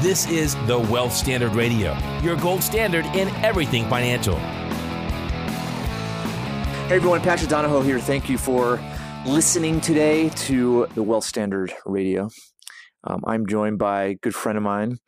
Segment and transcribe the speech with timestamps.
[0.00, 4.36] This is the Wealth Standard Radio, your gold standard in everything financial.
[6.86, 7.98] Hey everyone, Patrick Donohoe here.
[7.98, 8.80] Thank you for
[9.26, 12.28] listening today to the Wealth Standard Radio.
[13.04, 14.98] Um, I'm joined by a good friend of mine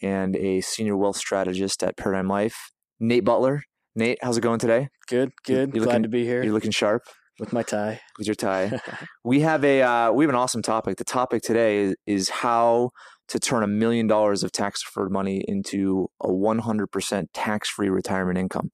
[0.00, 3.62] and a senior wealth strategist at Paradigm Life, Nate Butler.
[3.94, 4.88] Nate, how's it going today?
[5.08, 5.74] Good, good.
[5.74, 7.02] You Glad looking- to be here You're looking sharp
[7.38, 8.00] with my tie.
[8.16, 8.80] with your tie.
[9.24, 10.96] we have a uh, we have an awesome topic.
[10.96, 12.90] The topic today is, is how
[13.28, 18.38] to turn a million dollars of tax deferred money into a 100% tax free retirement
[18.38, 18.70] income.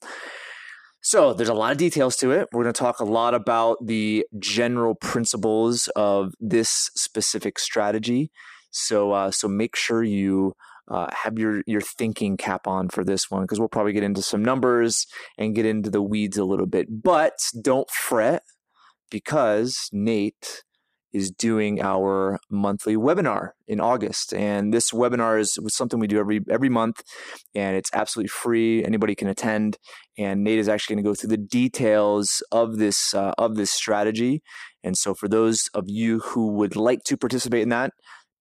[1.02, 2.48] So there's a lot of details to it.
[2.50, 8.30] We're going to talk a lot about the general principles of this specific strategy.
[8.70, 10.54] So uh, so make sure you
[10.88, 14.22] uh, have your your thinking cap on for this one because we'll probably get into
[14.22, 15.06] some numbers
[15.38, 16.86] and get into the weeds a little bit.
[17.02, 18.42] But don't fret
[19.10, 20.62] because Nate
[21.14, 24.34] is doing our monthly webinar in August.
[24.34, 27.02] And this webinar is something we do every every month
[27.54, 28.84] and it's absolutely free.
[28.84, 29.78] Anybody can attend
[30.18, 33.70] and Nate is actually going to go through the details of this uh, of this
[33.70, 34.42] strategy.
[34.82, 37.92] And so for those of you who would like to participate in that,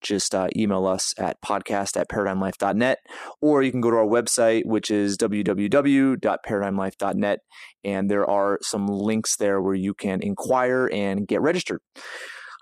[0.02, 2.98] just uh, email us at podcast at paradigmlife.net
[3.42, 7.40] or you can go to our website which is www.paradigmlife.net
[7.86, 11.80] and there are some links there where you can inquire and get registered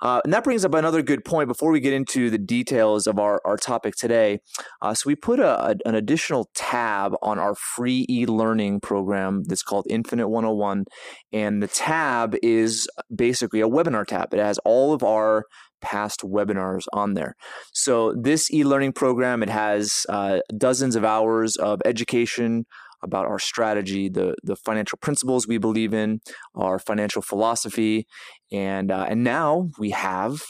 [0.01, 3.19] uh, and that brings up another good point before we get into the details of
[3.19, 4.39] our, our topic today.
[4.81, 9.43] Uh, so, we put a, a- an additional tab on our free e learning program
[9.43, 10.85] that's called Infinite 101.
[11.31, 15.45] And the tab is basically a webinar tab, it has all of our
[15.81, 17.35] past webinars on there.
[17.73, 22.65] So, this e learning program, it has uh, dozens of hours of education
[23.03, 26.21] about our strategy, the, the financial principles we believe in,
[26.55, 28.05] our financial philosophy,
[28.51, 30.41] and uh, and now we have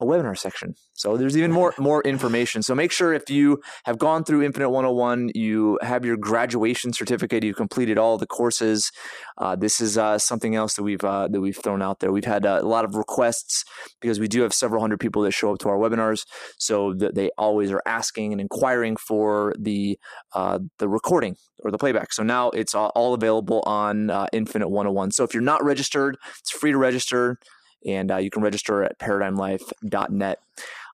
[0.00, 0.74] a webinar section.
[0.94, 2.62] So there's even more more information.
[2.62, 7.44] So make sure if you have gone through Infinite 101, you have your graduation certificate,
[7.44, 8.90] you've completed all the courses.
[9.38, 12.12] Uh, this is uh, something else that we've uh, that we've thrown out there.
[12.12, 13.64] We've had uh, a lot of requests
[14.00, 16.24] because we do have several hundred people that show up to our webinars,
[16.58, 19.98] so that they always are asking and inquiring for the
[20.34, 22.12] uh, the recording or the playback.
[22.12, 25.12] So now it's all, all available on uh, Infinite 101.
[25.12, 27.38] So if you're not registered, it's free to register
[27.84, 30.38] and uh, you can register at paradigmlife.net.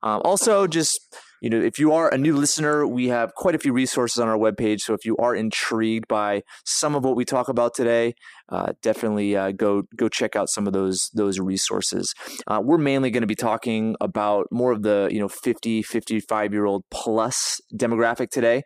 [0.03, 0.99] Um, also, just
[1.43, 4.29] you know, if you are a new listener, we have quite a few resources on
[4.29, 4.79] our webpage.
[4.79, 8.15] So if you are intrigued by some of what we talk about today,
[8.47, 12.13] uh, definitely uh, go go check out some of those those resources.
[12.47, 16.53] Uh, we're mainly going to be talking about more of the you know 50 55
[16.53, 18.63] year old plus demographic today,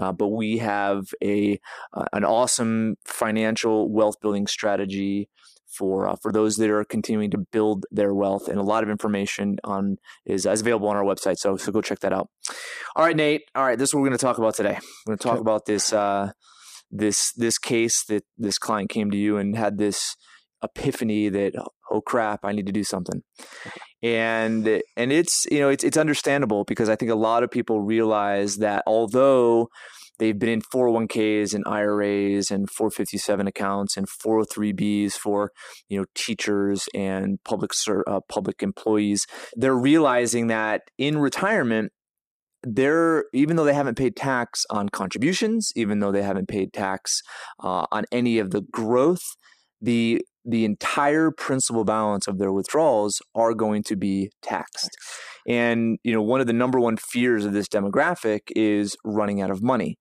[0.00, 1.60] uh, but we have a
[1.92, 5.28] uh, an awesome financial wealth building strategy
[5.76, 8.90] for uh, for those that are continuing to build their wealth, and a lot of
[8.90, 11.38] information on is, is available on our website.
[11.38, 12.28] So so go check that out.
[12.96, 13.42] All right, Nate.
[13.54, 14.78] All right, this is what we're going to talk about today.
[15.06, 16.32] We're going to talk about this uh,
[16.90, 20.16] this this case that this client came to you and had this
[20.62, 21.52] epiphany that
[21.90, 23.22] oh crap, I need to do something.
[24.02, 27.80] And and it's you know it's it's understandable because I think a lot of people
[27.80, 29.68] realize that although
[30.18, 35.50] they've been in 401ks and IRAs and 457 accounts and 403bs for
[35.88, 37.72] you know teachers and public
[38.06, 39.26] uh, public employees.
[39.54, 41.92] They're realizing that in retirement
[42.66, 47.20] they're even though they haven't paid tax on contributions even though they haven't paid tax
[47.62, 49.22] uh, on any of the growth
[49.82, 54.96] the the entire principal balance of their withdrawals are going to be taxed
[55.46, 59.50] and you know one of the number one fears of this demographic is running out
[59.50, 59.96] of money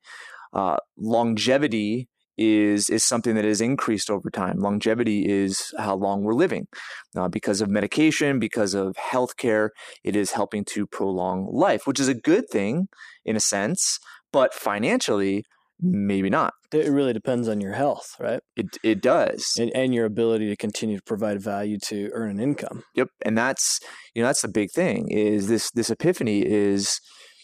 [0.54, 4.60] uh, longevity is is something that has increased over time.
[4.60, 6.68] Longevity is how long we're living.
[7.16, 9.70] Uh, because of medication, because of healthcare,
[10.04, 12.88] it is helping to prolong life, which is a good thing
[13.26, 14.00] in a sense,
[14.32, 15.46] but financially,
[15.80, 16.54] maybe not.
[16.72, 18.42] It really depends on your health, right?
[18.56, 19.54] It it does.
[19.60, 22.84] And, and your ability to continue to provide value to earn an income.
[22.96, 23.80] Yep, and that's
[24.14, 27.00] you know that's the big thing is this this epiphany is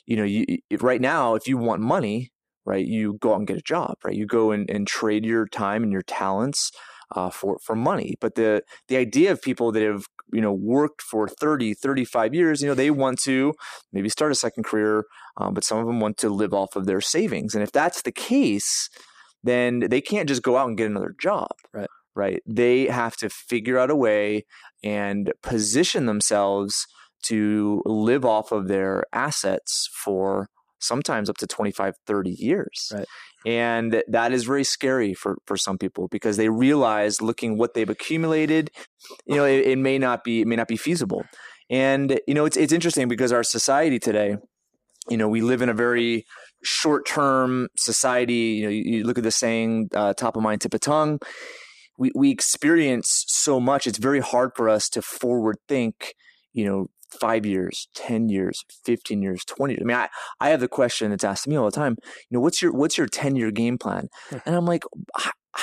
[0.05, 0.45] you know you
[0.81, 2.31] right now if you want money
[2.65, 5.47] right you go out and get a job right you go and, and trade your
[5.47, 6.71] time and your talents
[7.15, 8.15] uh, for for money.
[8.19, 12.61] But the the idea of people that have you know worked for 30 35 years
[12.61, 13.53] you know they want to
[13.91, 15.05] maybe start a second career
[15.37, 17.55] um, but some of them want to live off of their savings.
[17.55, 18.89] And if that's the case
[19.43, 21.51] then they can't just go out and get another job.
[21.73, 21.87] Right.
[22.15, 22.43] right?
[22.45, 24.45] They have to figure out a way
[24.83, 26.85] and position themselves
[27.23, 30.47] to live off of their assets for
[30.79, 32.91] sometimes up to 25 30 years.
[32.93, 33.05] Right.
[33.45, 37.89] And that is very scary for for some people because they realize looking what they've
[37.89, 38.69] accumulated
[39.25, 41.23] you know it, it may not be it may not be feasible
[41.69, 44.35] and you know it's it's interesting because our society today
[45.09, 46.25] you know, we live in a very
[46.63, 48.33] short term society.
[48.33, 51.19] You know, you, you, look at the saying, uh, top of mind, tip of tongue.
[51.97, 53.87] We, we experience so much.
[53.87, 56.13] It's very hard for us to forward think,
[56.53, 56.89] you know,
[57.19, 59.81] five years, 10 years, 15 years, 20 years.
[59.81, 60.09] I mean, I,
[60.39, 61.95] I have the question that's asked me all the time,
[62.29, 64.07] you know, what's your, what's your 10 year game plan?
[64.29, 64.37] Hmm.
[64.45, 64.83] And I'm like,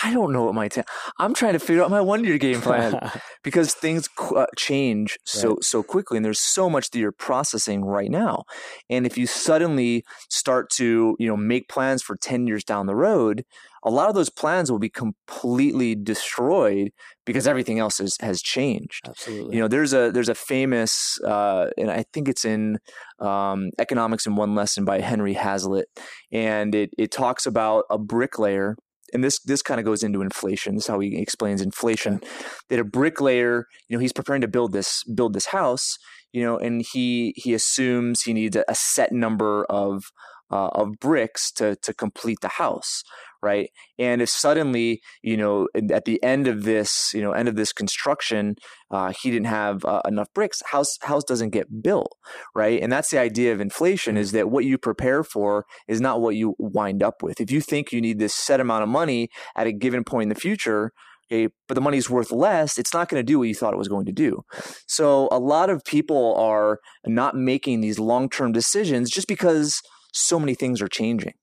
[0.04, 0.84] I don't know what my 10,
[1.18, 2.98] I'm trying to figure out my one year game plan
[3.44, 5.64] because things uh, change so, right.
[5.64, 8.44] so quickly and there's so much that you're processing right now.
[8.90, 12.96] And if you suddenly start to, you know, make plans for 10 years down the
[12.96, 13.44] road,
[13.86, 16.90] a lot of those plans will be completely destroyed
[17.24, 19.08] because everything else is, has changed.
[19.08, 19.54] Absolutely.
[19.54, 22.78] You know, there's a there's a famous, uh, and I think it's in
[23.20, 25.86] um, Economics in One Lesson by Henry Hazlitt,
[26.32, 28.76] and it it talks about a bricklayer.
[29.12, 30.74] And this this kind of goes into inflation.
[30.74, 32.20] This is how he explains inflation.
[32.68, 35.98] That a bricklayer, you know, he's preparing to build this build this house,
[36.32, 40.04] you know, and he he assumes he needs a, a set number of
[40.50, 43.02] uh, of bricks to to complete the house
[43.42, 43.70] right?
[43.98, 47.72] And if suddenly you know at the end of this you know end of this
[47.72, 48.56] construction
[48.90, 52.12] uh, he didn't have uh, enough bricks house house doesn't get built
[52.54, 52.80] right?
[52.82, 56.36] And that's the idea of inflation is that what you prepare for is not what
[56.36, 57.40] you wind up with.
[57.40, 60.28] If you think you need this set amount of money at a given point in
[60.28, 60.92] the future
[61.30, 63.78] Okay, but the money's worth less, it's not going to do what you thought it
[63.78, 64.44] was going to do.
[64.86, 69.80] So a lot of people are not making these long-term decisions just because
[70.12, 71.34] so many things are changing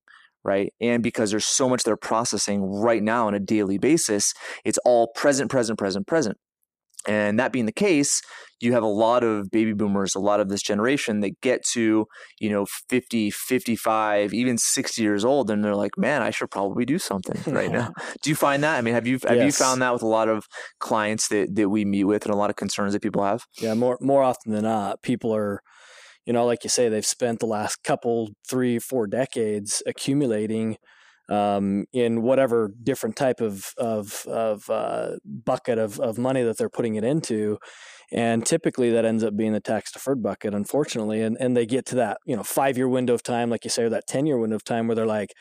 [0.44, 0.74] right?
[0.82, 4.34] And because there's so much they're processing right now on a daily basis,
[4.66, 6.38] it's all present, present, present, present.
[7.06, 8.22] And that being the case,
[8.62, 12.06] you have a lot of baby boomers, a lot of this generation that get to,
[12.40, 16.86] you know, 50, 55, even 60 years old and they're like, "Man, I should probably
[16.86, 17.92] do something right now."
[18.22, 18.78] do you find that?
[18.78, 19.46] I mean, have you have yes.
[19.46, 20.46] you found that with a lot of
[20.80, 23.44] clients that that we meet with and a lot of concerns that people have?
[23.60, 25.62] Yeah, more more often than not, people are
[26.26, 30.78] you know, like you say, they've spent the last couple, three, four decades accumulating
[31.30, 36.70] um, in whatever different type of of, of uh, bucket of, of money that they're
[36.70, 37.58] putting it into,
[38.12, 41.22] and typically that ends up being the tax deferred bucket, unfortunately.
[41.22, 43.70] And and they get to that you know five year window of time, like you
[43.70, 45.32] say, or that ten year window of time where they're like,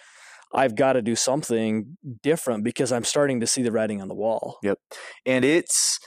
[0.55, 4.15] I've got to do something different because I'm starting to see the writing on the
[4.15, 4.59] wall.
[4.63, 4.79] Yep,
[5.27, 5.99] and it's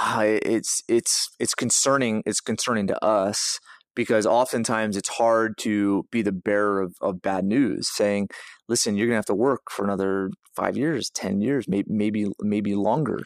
[0.00, 2.22] uh, it's it's it's concerning.
[2.26, 3.60] It's concerning to us
[4.00, 8.30] because oftentimes it's hard to be the bearer of, of bad news saying
[8.70, 12.26] listen you're going to have to work for another five years ten years maybe maybe
[12.40, 13.20] maybe longer.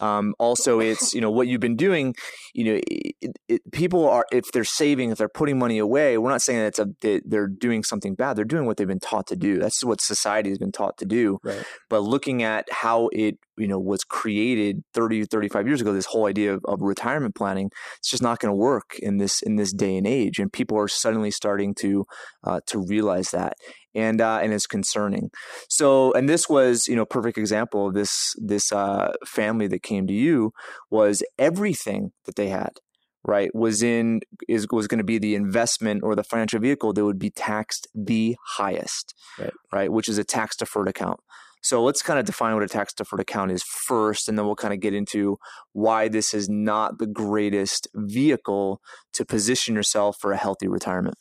[0.00, 2.14] Um, also it's you know what you've been doing
[2.54, 6.30] you know it, it, people are if they're saving if they're putting money away we're
[6.30, 8.36] not saying that it's a that they're doing something bad.
[8.36, 9.58] They're doing what they've been taught to do.
[9.58, 11.38] That's what society has been taught to do.
[11.42, 11.64] Right.
[11.88, 16.26] but looking at how it you know was created 30 35 years ago this whole
[16.26, 19.72] idea of, of retirement planning it's just not going to work in this in this
[19.72, 20.38] day and age.
[20.38, 22.04] And people are suddenly starting to
[22.44, 23.54] uh, to realize that
[23.98, 25.30] and uh, and it's concerning.
[25.68, 30.06] So and this was you know perfect example of this this uh, family that came
[30.06, 30.52] to you
[30.90, 32.78] was everything that they had
[33.24, 37.04] right was in is was going to be the investment or the financial vehicle that
[37.04, 41.18] would be taxed the highest right, right which is a tax deferred account
[41.62, 44.56] so let's kind of define what a tax deferred account is first, and then we'll
[44.56, 45.38] kind of get into
[45.72, 48.80] why this is not the greatest vehicle
[49.12, 51.16] to position yourself for a healthy retirement.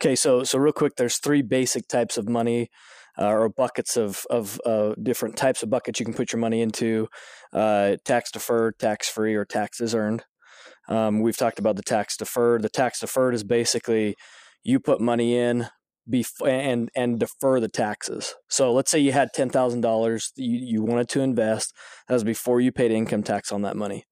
[0.00, 2.68] Okay, so so real quick, there's three basic types of money.
[3.20, 6.60] Uh, or buckets of of uh, different types of buckets you can put your money
[6.60, 7.08] into,
[7.52, 10.22] uh, tax deferred, tax free, or taxes earned.
[10.88, 12.62] Um, we've talked about the tax deferred.
[12.62, 14.14] The tax deferred is basically
[14.62, 15.66] you put money in
[16.10, 18.34] bef- and and defer the taxes.
[18.48, 21.74] So let's say you had ten thousand dollars you you wanted to invest.
[22.08, 24.04] That was before you paid income tax on that money.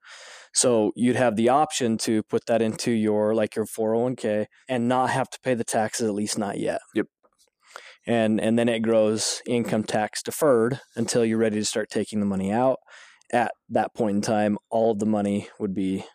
[0.56, 5.10] So you'd have the option to put that into your like your 401k and not
[5.10, 6.80] have to pay the taxes at least not yet.
[6.94, 7.08] Yep.
[8.06, 12.26] And and then it grows income tax deferred until you're ready to start taking the
[12.26, 12.78] money out.
[13.32, 16.06] At that point in time, all of the money would be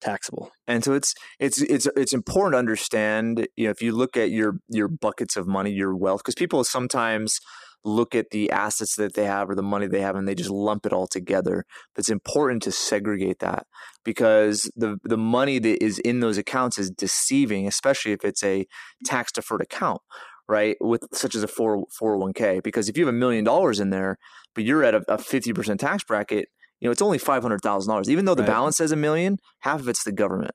[0.00, 0.50] taxable.
[0.66, 4.30] And so it's it's it's it's important to understand, you know, if you look at
[4.30, 7.38] your your buckets of money, your wealth, because people sometimes
[7.84, 10.50] look at the assets that they have or the money they have and they just
[10.50, 11.64] lump it all together.
[11.94, 13.66] But it's important to segregate that
[14.04, 18.66] because the the money that is in those accounts is deceiving, especially if it's a
[19.04, 20.00] tax deferred account
[20.48, 20.76] right?
[20.80, 22.62] With such as a 4, 401k.
[22.62, 24.16] Because if you have a million dollars in there,
[24.54, 26.48] but you're at a, a 50% tax bracket,
[26.80, 28.08] you know, it's only five hundred thousand dollars.
[28.08, 28.50] Even though the right.
[28.50, 30.52] balance says a million, half of it's the government.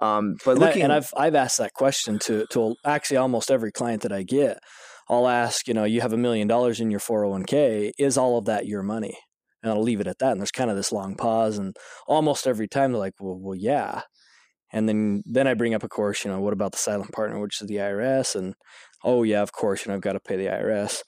[0.00, 3.50] Um, but and looking, I, and I've I've asked that question to to actually almost
[3.50, 4.58] every client that I get.
[5.08, 7.92] I'll ask, you know, you have a million dollars in your four hundred one k.
[7.98, 9.16] Is all of that your money?
[9.62, 10.32] And I'll leave it at that.
[10.32, 11.76] And there's kind of this long pause, and
[12.08, 14.02] almost every time they're like, "Well, well, yeah."
[14.72, 17.38] And then then I bring up, of course, you know, what about the silent partner,
[17.38, 18.34] which is the IRS?
[18.34, 18.54] And
[19.04, 21.02] oh yeah, of course, you know, I've got to pay the IRS.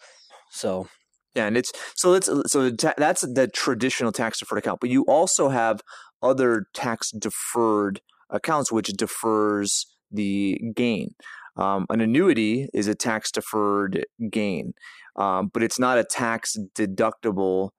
[0.50, 0.86] So
[1.34, 5.48] yeah, and it's so let's so that's the traditional tax deferred account, but you also
[5.48, 5.80] have
[6.22, 8.00] other tax deferred
[8.30, 11.14] accounts which defers the gain.
[11.56, 14.74] Um, an annuity is a tax deferred gain,
[15.16, 17.70] um, but it's not a tax deductible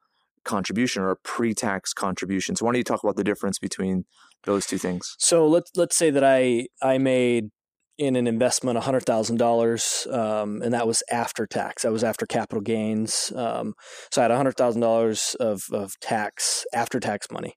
[0.45, 2.55] contribution or a pre tax contribution.
[2.55, 4.05] So why don't you talk about the difference between
[4.43, 5.15] those two things?
[5.19, 7.49] So let's let's say that I I made
[7.97, 11.83] in an investment hundred thousand um, dollars, and that was after tax.
[11.83, 13.31] That was after capital gains.
[13.35, 13.73] Um,
[14.11, 17.55] so I had hundred thousand dollars of of tax after tax money.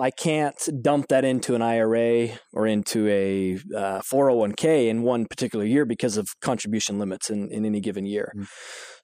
[0.00, 5.64] I can't dump that into an IRA or into a uh, 401k in one particular
[5.64, 8.32] year because of contribution limits in, in any given year.
[8.36, 8.48] Mm.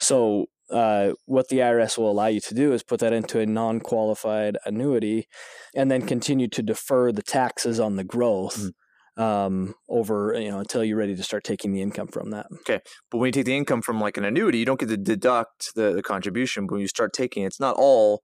[0.01, 3.47] So, uh, what the IRS will allow you to do is put that into a
[3.47, 5.27] non qualified annuity
[5.75, 8.59] and then continue to defer the taxes on the growth.
[8.59, 8.71] Mm.
[9.17, 12.47] Um, over you know until you're ready to start taking the income from that.
[12.61, 14.97] Okay, but when you take the income from like an annuity, you don't get to
[14.97, 16.67] deduct the, the contribution.
[16.67, 18.23] But when you start taking, it's not all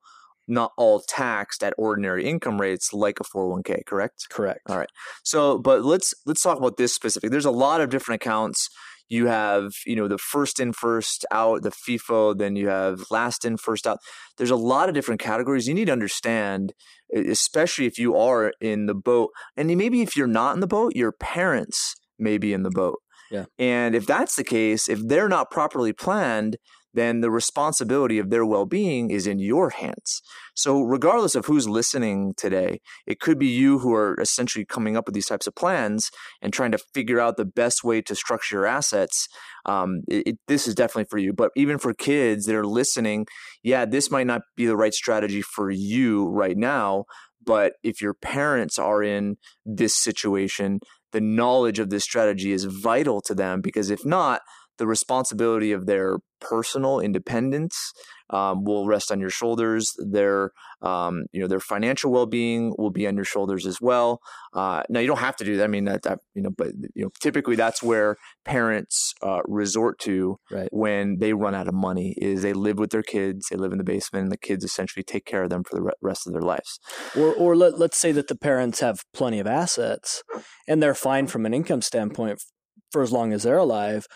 [0.48, 4.90] not all taxed at ordinary income rates like a 401k correct correct all right
[5.24, 8.68] so but let's let's talk about this specific there's a lot of different accounts
[9.08, 13.44] you have you know the first in first out the fifo then you have last
[13.44, 13.98] in first out.
[14.36, 16.72] There's a lot of different categories you need to understand
[17.14, 19.30] especially if you are in the boat.
[19.56, 22.98] And maybe if you're not in the boat your parents may be in the boat.
[23.30, 23.44] Yeah.
[23.58, 26.56] And if that's the case, if they're not properly planned,
[26.96, 30.22] then the responsibility of their well being is in your hands.
[30.54, 35.06] So, regardless of who's listening today, it could be you who are essentially coming up
[35.06, 36.10] with these types of plans
[36.40, 39.28] and trying to figure out the best way to structure your assets.
[39.66, 41.32] Um, it, it, this is definitely for you.
[41.32, 43.26] But even for kids that are listening,
[43.62, 47.04] yeah, this might not be the right strategy for you right now.
[47.44, 50.80] But if your parents are in this situation,
[51.12, 54.40] the knowledge of this strategy is vital to them because if not,
[54.78, 57.92] the responsibility of their personal independence
[58.30, 59.92] um, will rest on your shoulders.
[59.98, 60.50] Their,
[60.82, 64.20] um, you know, their financial well-being will be on your shoulders as well.
[64.52, 65.64] Uh, now, you don't have to do that.
[65.64, 69.98] I mean, that, that, you know, but you know, typically that's where parents uh, resort
[70.00, 70.68] to right.
[70.72, 72.14] when they run out of money.
[72.18, 75.02] Is they live with their kids, they live in the basement, and the kids essentially
[75.02, 76.80] take care of them for the rest of their lives.
[77.16, 80.22] Or, or let, let's say that the parents have plenty of assets,
[80.66, 82.42] and they're fine from an income standpoint
[82.90, 84.06] for as long as they're alive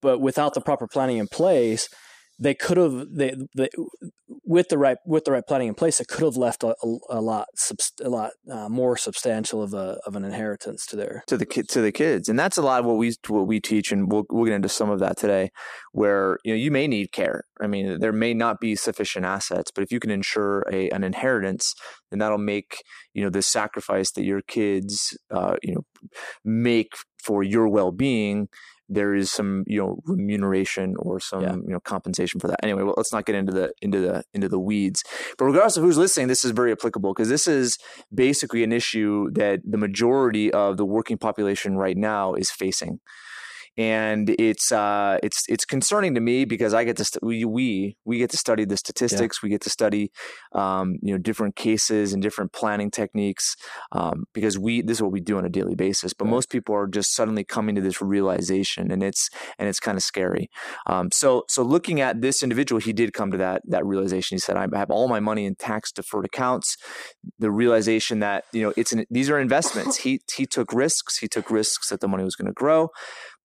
[0.00, 1.88] but without the proper planning in place,
[2.40, 3.68] they could have they, they
[4.44, 6.74] with the right with the right planning in place, it could have left a,
[7.10, 7.46] a lot
[8.02, 11.82] a lot uh, more substantial of a of an inheritance to their to the to
[11.82, 14.46] the kids, and that's a lot of what we what we teach, and we'll we'll
[14.46, 15.50] get into some of that today,
[15.92, 17.44] where you know you may need care.
[17.60, 21.04] I mean, there may not be sufficient assets, but if you can ensure a an
[21.04, 21.74] inheritance,
[22.10, 25.82] then that'll make you know the sacrifice that your kids uh, you know
[26.42, 28.48] make for your well being
[28.90, 31.54] there is some you know remuneration or some yeah.
[31.54, 32.60] you know compensation for that.
[32.62, 35.02] Anyway, well, let's not get into the into the into the weeds.
[35.38, 37.78] But regardless of who's listening, this is very applicable because this is
[38.12, 43.00] basically an issue that the majority of the working population right now is facing
[43.80, 47.96] and it's uh, it's it's concerning to me because I get to st- we, we
[48.04, 49.46] we get to study the statistics, yeah.
[49.46, 50.12] we get to study
[50.54, 53.56] um, you know different cases and different planning techniques
[53.92, 56.12] um, because we this is what we do on a daily basis.
[56.12, 56.32] But right.
[56.32, 60.02] most people are just suddenly coming to this realization, and it's and it's kind of
[60.02, 60.50] scary.
[60.86, 64.34] Um, so so looking at this individual, he did come to that that realization.
[64.34, 66.76] He said, "I have all my money in tax deferred accounts."
[67.38, 69.96] The realization that you know it's an, these are investments.
[69.96, 71.16] he he took risks.
[71.16, 72.90] He took risks that the money was going to grow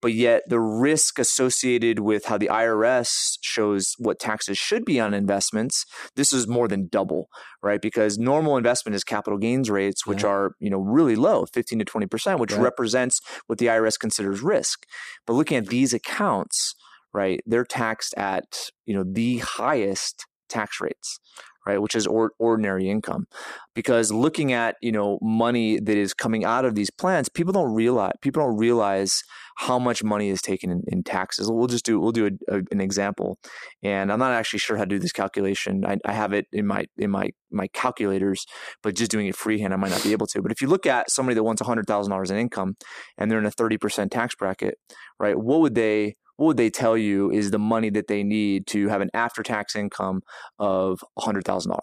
[0.02, 5.14] but yet the risk associated with how the IRS shows what taxes should be on
[5.14, 5.86] investments,
[6.16, 7.28] this is more than double,
[7.64, 7.82] right?
[7.82, 10.30] Because normal investment is capital gains rates, which yeah.
[10.30, 12.62] are, you know, really low, 15 to 20%, which right.
[12.62, 14.86] represents what the IRS considers risk.
[15.26, 16.76] But looking at these accounts,
[17.14, 21.20] right, they're taxed at, you know, the highest tax rates
[21.66, 23.26] right which is or, ordinary income.
[23.74, 27.74] Because looking at you know money that is coming out of these plans people don't
[27.74, 29.22] realize people don't realize
[29.58, 31.50] how much money is taken in, in taxes.
[31.50, 33.38] We'll just do we'll do a, a, an example.
[33.84, 35.86] And i'm not actually sure how to do this calculation.
[35.86, 38.46] I, I have it in my in my my calculators
[38.84, 40.42] but just doing it freehand i might not be able to.
[40.42, 42.76] But if you look at somebody that wants $100000 in income
[43.18, 44.76] and they're in a 30% tax bracket
[45.20, 48.68] right what would they what would they tell you is the money that they need
[48.68, 50.22] to have an after tax income
[50.60, 51.80] of $100,000?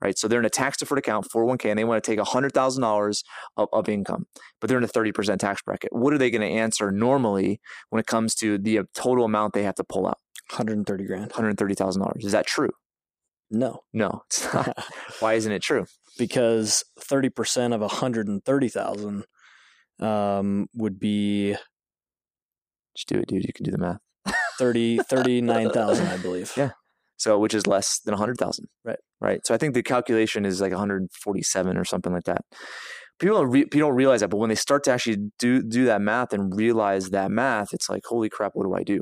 [0.00, 0.16] Right.
[0.16, 3.24] So they're in a tax deferred account, 401k, and they want to take $100,000
[3.56, 4.26] of, of income,
[4.60, 5.90] but they're in a 30% tax bracket.
[5.92, 9.54] What are they going to answer normally when it comes to the uh, total amount
[9.54, 10.18] they have to pull out?
[10.50, 11.32] 130 grand.
[11.32, 12.24] $130,000.
[12.24, 12.70] Is that true?
[13.50, 13.80] No.
[13.92, 14.78] No, it's not.
[15.20, 15.86] Why isn't it true?
[16.16, 19.24] Because 30% of 130,000
[20.00, 21.56] um, would be
[22.98, 23.44] Just do it, dude.
[23.44, 24.00] You can do the math.
[24.58, 26.52] 30, 39,000, I believe.
[26.56, 26.70] Yeah.
[27.16, 28.66] So, which is less than 100,000.
[28.84, 28.98] Right.
[29.20, 29.46] Right.
[29.46, 32.42] So I think the calculation is like 147 or something like that.
[33.20, 35.84] People don't, re- people don't realize that, but when they start to actually do do
[35.86, 39.00] that math and realize that math, it's like, holy crap, what do I do?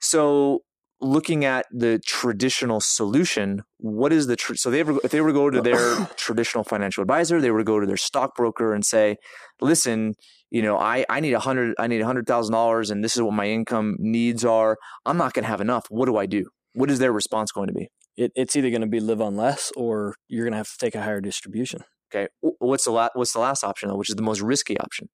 [0.00, 0.60] So,
[1.00, 5.28] looking at the traditional solution, what is the tr- so they were, if they were
[5.28, 8.84] to go to their traditional financial advisor, they were to go to their stockbroker and
[8.84, 9.16] say,
[9.60, 10.14] listen,
[10.52, 13.16] you know, I, I need a hundred I need a hundred thousand dollars, and this
[13.16, 14.76] is what my income needs are.
[15.06, 15.86] I'm not going to have enough.
[15.88, 16.44] What do I do?
[16.74, 17.88] What is their response going to be?
[18.18, 20.76] It, it's either going to be live on less or you're going to have to
[20.78, 21.84] take a higher distribution.
[22.14, 25.08] Okay, what's the la- what's the last option though, which is the most risky option?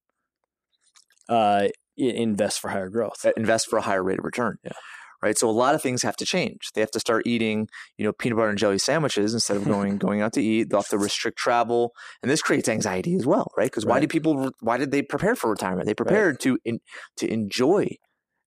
[1.29, 3.25] Uh, invest for higher growth.
[3.37, 4.57] Invest for a higher rate of return.
[4.65, 4.73] Yeah.
[5.21, 5.37] Right.
[5.37, 6.71] So a lot of things have to change.
[6.75, 9.99] They have to start eating, you know, peanut butter and jelly sandwiches instead of going
[10.07, 10.71] going out to eat.
[10.71, 13.65] They'll have to restrict travel, and this creates anxiety as well, right?
[13.67, 14.01] Because why Right.
[14.03, 14.53] did people?
[14.61, 15.87] Why did they prepare for retirement?
[15.87, 16.79] They prepared to in,
[17.17, 17.97] to enjoy,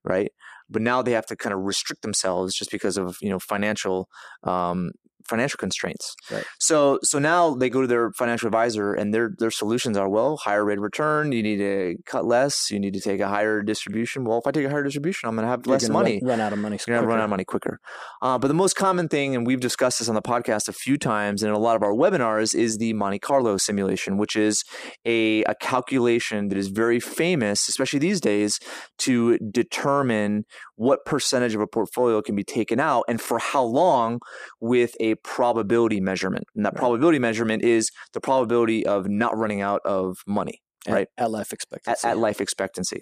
[0.06, 0.32] right?
[0.70, 4.08] But now they have to kind of restrict themselves just because of you know financial
[4.44, 4.92] um,
[5.28, 6.16] financial constraints.
[6.30, 6.44] Right.
[6.60, 10.38] So so now they go to their financial advisor and their their solutions are well
[10.38, 11.32] higher rate of return.
[11.32, 12.70] You need to cut less.
[12.70, 14.24] You need to take a higher distribution.
[14.24, 16.20] Well, if I take a higher distribution, I'm going to have You're less money.
[16.22, 16.78] Run, run out of money.
[16.88, 17.80] You're going to run out of money quicker.
[18.22, 20.98] Uh, but the most common thing, and we've discussed this on the podcast a few
[20.98, 24.64] times and in a lot of our webinars, is the Monte Carlo simulation, which is
[25.06, 28.60] a, a calculation that is very famous, especially these days,
[29.00, 34.20] to determine what percentage of a portfolio can be taken out and for how long
[34.60, 36.46] with a probability measurement.
[36.56, 36.80] And that Right.
[36.80, 41.08] probability measurement is the probability of not running out of money at, right.
[41.18, 42.08] at life expectancy.
[42.08, 43.02] at life expectancy.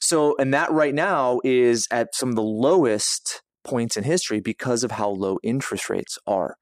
[0.00, 4.84] So, and that right now is at some of the lowest points in history because
[4.84, 6.54] of how low interest rates are,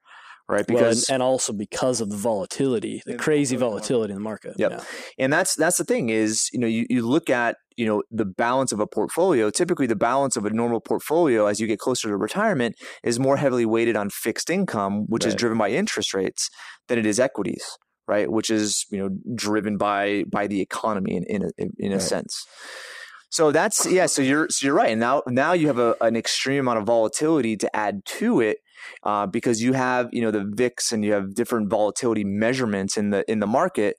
[0.48, 0.68] right?
[0.68, 3.92] Well, and, Because and also because of the volatility, the crazy volatility.
[3.94, 4.54] volatility in the market.
[4.58, 4.70] Yep.
[4.70, 4.80] Yeah.
[5.18, 8.24] and that's that's the thing is you know you, you look at you know the
[8.24, 12.08] balance of a portfolio typically the balance of a normal portfolio as you get closer
[12.08, 16.48] to retirement is more heavily weighted on fixed income which is driven by interest rates
[16.88, 17.76] than it is equities
[18.08, 18.30] right?
[18.30, 22.02] Which is you know driven by by the economy in in a, in a Right.
[22.02, 22.44] sense.
[23.30, 24.90] So that's yeah so you're so you're right.
[24.90, 28.58] And now now you have a, an extreme amount of volatility to add to it
[29.02, 33.10] uh, because you have you know the VIX and you have different volatility measurements in
[33.10, 33.96] the in the market,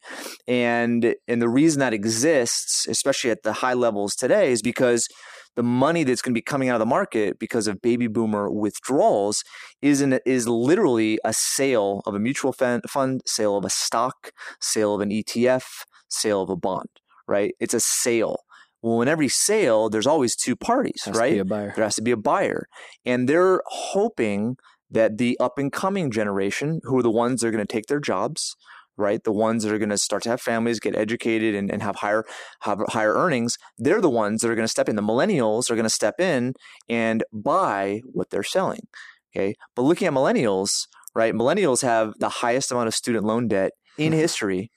[0.47, 5.07] and and the reason that exists, especially at the high levels today, is because
[5.55, 8.49] the money that's going to be coming out of the market because of baby boomer
[8.51, 9.43] withdrawals
[9.81, 14.31] is an, is literally a sale of a mutual fund, fund, sale of a stock,
[14.61, 15.65] sale of an ETF,
[16.09, 16.89] sale of a bond.
[17.27, 17.55] Right?
[17.59, 18.37] It's a sale.
[18.83, 21.33] Well, in every sale, there's always two parties, Has right?
[21.33, 21.73] be a buyer.
[21.75, 22.67] there has to be a buyer
[23.03, 24.57] and they're hoping
[24.89, 27.87] that the up and coming generation who are the ones that are going to take
[27.87, 28.55] their jobs
[28.97, 29.23] right?
[29.23, 31.97] The ones that are going to start to have families get educated and, and have
[31.97, 32.25] higher
[32.61, 34.95] have higher earnings they're the ones that are going to step in.
[34.95, 36.53] The millennials are going to step in
[36.89, 38.87] and buy what they're selling
[39.35, 39.53] okay?
[39.75, 44.11] But looking at millennials right millennials have the highest amount of student loan debt in
[44.11, 44.19] mm-hmm.
[44.19, 44.71] history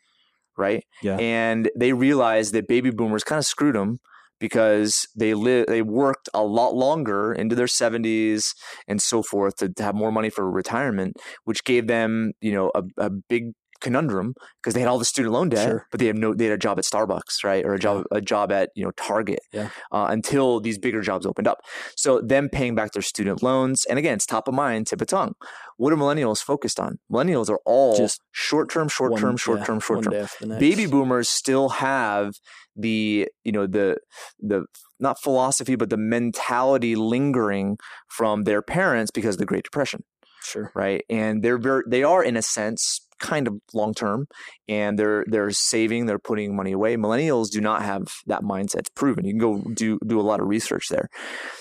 [0.57, 0.85] right?
[1.03, 1.17] Yeah.
[1.17, 3.99] and they realize that baby boomers kind of screwed them
[4.41, 8.55] because they live they worked a lot longer into their 70s
[8.89, 12.71] and so forth to, to have more money for retirement which gave them you know
[12.75, 15.87] a, a big conundrum because they had all the student loan debt Sure.
[15.91, 18.21] but they have no they had a job at starbucks right or a job a
[18.21, 19.71] job at you know target Yeah.
[19.93, 21.59] uh, until these bigger jobs opened up
[21.97, 25.07] so them paying back their student loans and again it's top of mind tip of
[25.07, 25.35] tongue
[25.77, 29.65] what are millennials focused on millennials are all Just short term short term short yeah,
[29.65, 30.61] term short term day after the next.
[30.61, 32.35] baby boomers still have
[32.77, 33.97] the you know the
[34.39, 34.65] the
[34.99, 40.03] not philosophy but the mentality lingering from their parents because of the great depression
[40.43, 40.71] Sure.
[40.75, 44.27] right and they're very they are in a sense kind of long term
[44.69, 48.91] and they're they're saving they're putting money away millennials do not have that mindset it's
[48.91, 51.09] proven you can go do do a lot of research there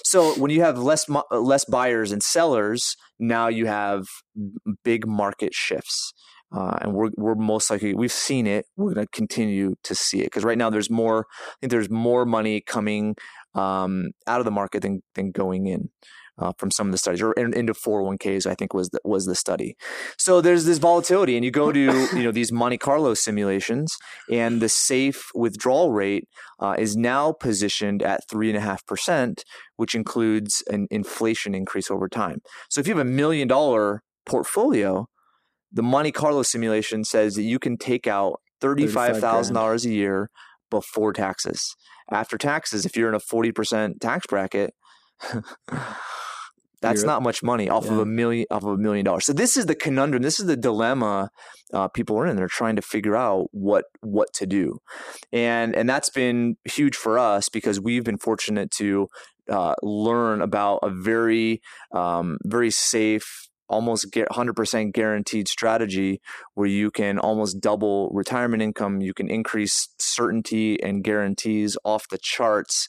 [0.03, 4.05] so when you have less less buyers and sellers now you have
[4.83, 6.13] big market shifts
[6.51, 8.65] uh, and we're we're most likely we've seen it.
[8.75, 11.27] We're going to continue to see it because right now there's more.
[11.29, 13.15] I think there's more money coming
[13.53, 15.89] um, out of the market than than going in.
[16.39, 19.25] Uh, from some of the studies, or in, into 401ks, I think was the, was
[19.25, 19.75] the study.
[20.17, 21.79] So there's this volatility, and you go to
[22.15, 23.97] you know these Monte Carlo simulations,
[24.31, 29.43] and the safe withdrawal rate uh, is now positioned at three and a half percent,
[29.75, 32.39] which includes an inflation increase over time.
[32.69, 35.07] So if you have a million dollar portfolio,
[35.71, 40.29] the Monte Carlo simulation says that you can take out $35,000 a year
[40.69, 41.75] before taxes.
[42.11, 44.73] After taxes, if you're in a 40% tax bracket,
[46.81, 49.25] That's You're- not much money off of a million off of a million dollars.
[49.25, 50.23] So this is the conundrum.
[50.23, 51.29] This is the dilemma
[51.73, 52.35] uh, people are in.
[52.35, 54.79] They're trying to figure out what what to do,
[55.33, 59.07] and and that's been huge for us because we've been fortunate to
[59.49, 61.61] uh, learn about a very
[61.93, 63.48] um, very safe.
[63.69, 66.21] Almost get 100% guaranteed strategy
[66.55, 69.01] where you can almost double retirement income.
[69.01, 72.87] You can increase certainty and guarantees off the charts.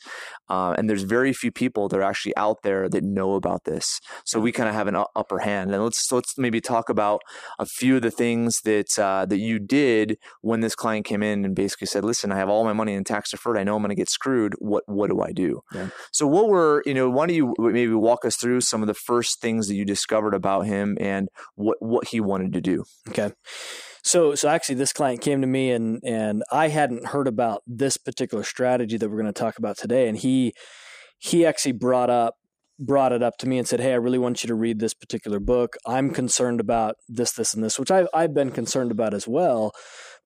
[0.49, 4.01] Uh, and there's very few people that are actually out there that know about this.
[4.25, 5.73] So we kind of have an upper hand.
[5.73, 7.21] And let's so let's maybe talk about
[7.59, 11.45] a few of the things that uh, that you did when this client came in
[11.45, 13.59] and basically said, "Listen, I have all my money in tax deferred.
[13.59, 14.55] I know I'm going to get screwed.
[14.59, 15.89] What what do I do?" Yeah.
[16.11, 17.09] So what were you know?
[17.11, 20.35] Why don't you maybe walk us through some of the first things that you discovered
[20.35, 20.70] about him
[21.01, 22.85] and what what he wanted to do?
[23.09, 23.33] Okay.
[24.03, 27.97] So so actually this client came to me and and I hadn't heard about this
[27.97, 30.53] particular strategy that we're going to talk about today and he
[31.19, 32.37] he actually brought up
[32.81, 34.95] brought it up to me and said, "Hey, I really want you to read this
[34.95, 35.77] particular book.
[35.87, 39.73] I'm concerned about this this and this, which I've I've been concerned about as well."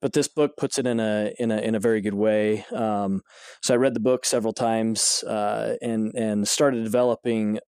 [0.01, 2.65] But this book puts it in a in a in a very good way.
[2.73, 3.21] Um,
[3.61, 7.59] so I read the book several times uh, and and started developing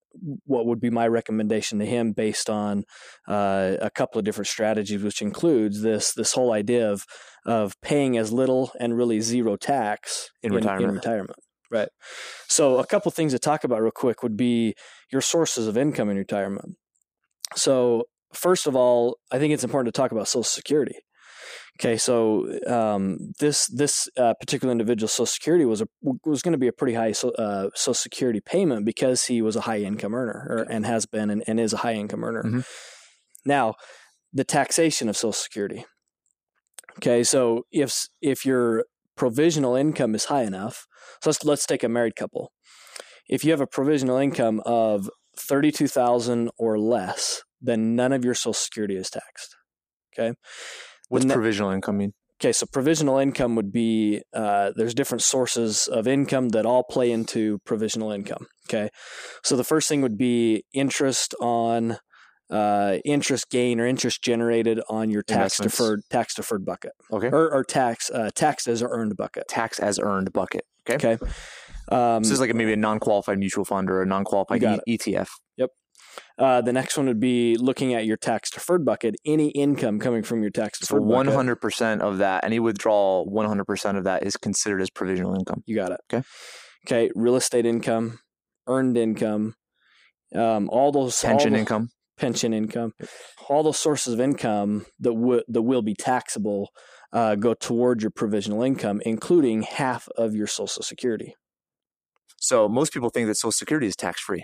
[0.46, 2.84] what would be my recommendation to him based on
[3.28, 7.06] uh, a couple of different strategies, which includes this this whole idea of
[7.46, 10.90] of paying as little and really zero tax In retirement.
[10.90, 11.40] In retirement,
[11.72, 11.90] right?
[12.48, 14.74] So a couple things to talk about real quick would be
[15.12, 16.76] your sources of income in retirement.
[17.56, 20.96] So first of all, I think it's important to talk about Social Security.
[21.80, 25.88] Okay, so um, this this uh, particular individual Social Security was a
[26.26, 29.56] was going to be a pretty high so, uh, Social Security payment because he was
[29.56, 32.44] a high income earner or, and has been and, and is a high income earner.
[32.44, 32.66] Mhm.
[33.46, 33.76] Now,
[34.34, 35.86] the taxation of Social Security.
[36.98, 38.86] Okay, so if if your
[39.16, 40.88] provisional income is high enough,
[41.22, 42.52] so let's let's take a married couple.
[43.30, 48.26] If you have a provisional income of thirty two thousand or less, then none of
[48.26, 49.56] your Social Security is taxed.
[50.18, 50.34] Okay.
[51.10, 52.14] What's ne- provisional income mean?
[52.40, 57.12] Okay, so provisional income would be uh, there's different sources of income that all play
[57.12, 58.46] into provisional income.
[58.70, 58.90] Okay,
[59.44, 61.98] so the first thing would be interest on
[62.52, 67.28] uh, interest gain or interest generated on your tax deferred tax deferred bucket Okay.
[67.28, 69.48] or, or tax uh, taxed as earned bucket.
[69.50, 70.62] Tax as earned bucket.
[70.90, 71.14] Okay.
[71.14, 71.26] Okay,
[71.92, 75.28] um, this is like a, maybe a non-qualified mutual fund or a non-qualified e- ETF.
[76.38, 79.16] Uh, the next one would be looking at your tax deferred bucket.
[79.26, 81.36] Any income coming from your tax So deferred one bucket.
[81.38, 85.36] hundred percent of that, any withdrawal, one hundred percent of that is considered as provisional
[85.36, 85.64] income.
[85.66, 86.00] You got it.
[86.12, 86.24] Okay.
[86.86, 87.12] Okay.
[87.16, 88.20] Real estate income,
[88.68, 89.56] earned income,
[90.36, 91.90] um, all those all Pension the- income.
[92.18, 92.94] pension income,
[93.50, 96.70] all those sources of income that w- that will be taxable
[97.14, 101.36] uh, go toward your provisional income, including half of your Social Security.
[102.40, 104.44] So most people think that Social Security is tax free.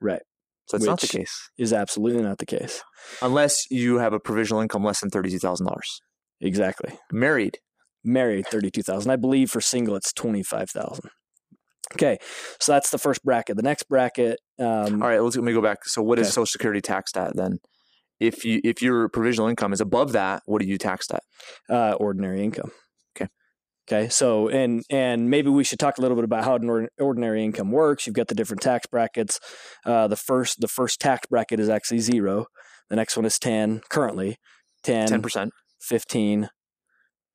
[0.00, 0.22] Right.
[0.70, 2.82] So that's not the case Is absolutely not the case.
[3.22, 6.00] unless you have a provisional income less than thirty-two thousand dollars.
[6.40, 6.98] Exactly.
[7.12, 7.58] Married,
[8.04, 9.10] Married, thirty-two thousand.
[9.10, 11.10] I believe for single, it's twenty-five thousand.
[11.94, 12.18] Okay,
[12.60, 13.56] so that's the first bracket.
[13.56, 15.84] The next bracket, um, All right, let's let me go back.
[15.84, 16.32] So what is Okay.
[16.32, 17.58] Social Security taxed at then?
[18.20, 21.22] If you if your provisional income is above that, what are you taxed at?
[21.68, 22.70] uh, ordinary income.
[23.90, 24.08] Okay.
[24.08, 27.72] So, and and maybe we should talk a little bit about how an ordinary income
[27.72, 28.06] works.
[28.06, 29.40] You've got the different tax brackets.
[29.84, 32.46] Uh, the first the first tax bracket is actually zero.
[32.88, 33.80] The next one is ten.
[33.88, 34.36] Currently,
[34.84, 35.52] 10, Ten percent.
[35.82, 36.48] 15,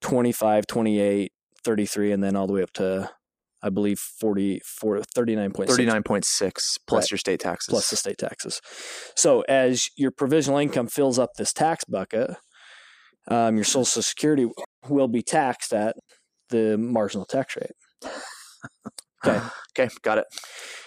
[0.02, 1.32] 25, 28,
[1.64, 3.10] 33, and then all the way up to
[3.62, 7.12] I believe 40, 40 39.6 Thirty-nine point six plus Right.
[7.12, 7.68] your state taxes.
[7.72, 8.62] plus the state taxes.
[9.16, 12.32] So as your provisional income fills up this tax bucket,
[13.28, 14.48] um, your Social Security
[14.88, 15.96] will be taxed at
[16.50, 18.12] the marginal tax rate.
[19.26, 19.42] Okay.
[19.78, 20.26] okay, got it.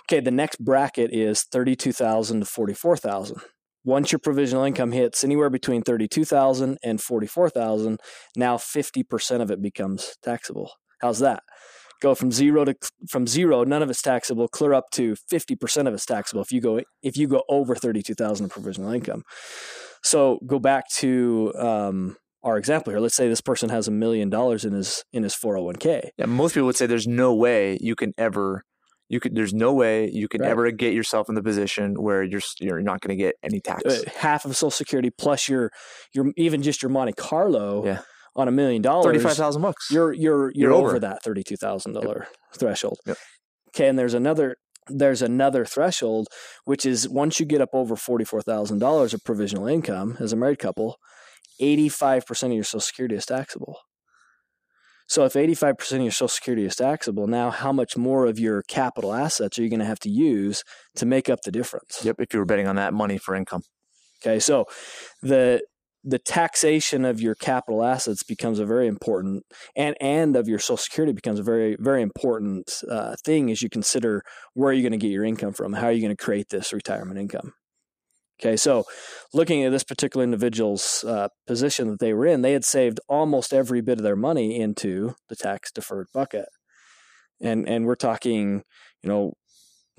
[0.09, 3.41] Okay, the next bracket is thirty-two thousand to forty-four thousand.
[3.85, 7.99] Once your provisional income hits anywhere between thirty-two thousand and forty-four thousand,
[8.37, 10.71] now fifty percent of it becomes taxable.
[11.01, 11.43] How's that?
[12.01, 12.75] Go from zero to
[13.11, 16.53] from zero, none of it's taxable, clear up to fifty percent of it's taxable if
[16.53, 19.23] you go if you go over thirty-two thousand in provisional income.
[20.05, 23.01] So go back to um, our example here.
[23.01, 25.77] Let's say this person has a million dollars in his in his four hundred one
[25.77, 26.11] k.
[26.19, 28.63] Yeah, most people would say there's no way you can ever
[29.09, 30.51] you could there's no way you can Right.
[30.51, 33.83] ever get yourself in the position where you're you're not going to get any tax.
[33.85, 35.71] uh, half of Social Security plus your
[36.15, 38.01] your even just your Monte Carlo Yeah.
[38.37, 39.07] on a million dollars.
[39.07, 39.89] Thirty-five thousand bucks.
[39.91, 40.89] You're you're You're you're, over.
[40.91, 40.99] over.
[41.01, 42.99] that thirty two thousand dollar threshold.
[43.07, 43.17] Yep.
[43.75, 44.57] Okay, and there's another
[44.91, 46.29] there's another threshold
[46.65, 50.33] which is once you get up over forty four thousand dollars of provisional income as
[50.33, 50.97] a married couple,
[51.61, 53.79] eighty five percent of your Social Security is taxable.
[55.09, 58.63] So if 85% of your Social Security is taxable, now how much more of your
[58.63, 60.63] capital assets are you going to have to use
[60.97, 62.05] to make up the difference?
[62.05, 62.17] Yep.
[62.19, 63.63] If you were betting on that money for income.
[64.23, 64.67] Okay, so
[65.23, 65.63] the
[66.05, 69.45] the taxation of your capital assets becomes a very important
[69.75, 73.69] and and of your social security becomes a very very important uh, thing as you
[73.69, 74.23] consider
[74.55, 76.51] where are you going to get your income from how are you going to create
[76.51, 77.53] this retirement income
[78.41, 78.85] okay so
[79.33, 83.53] looking at this particular individual's uh, position that they were in they had saved almost
[83.53, 86.47] every bit of their money into the tax deferred bucket
[87.41, 88.63] and and we're talking
[89.03, 89.33] you know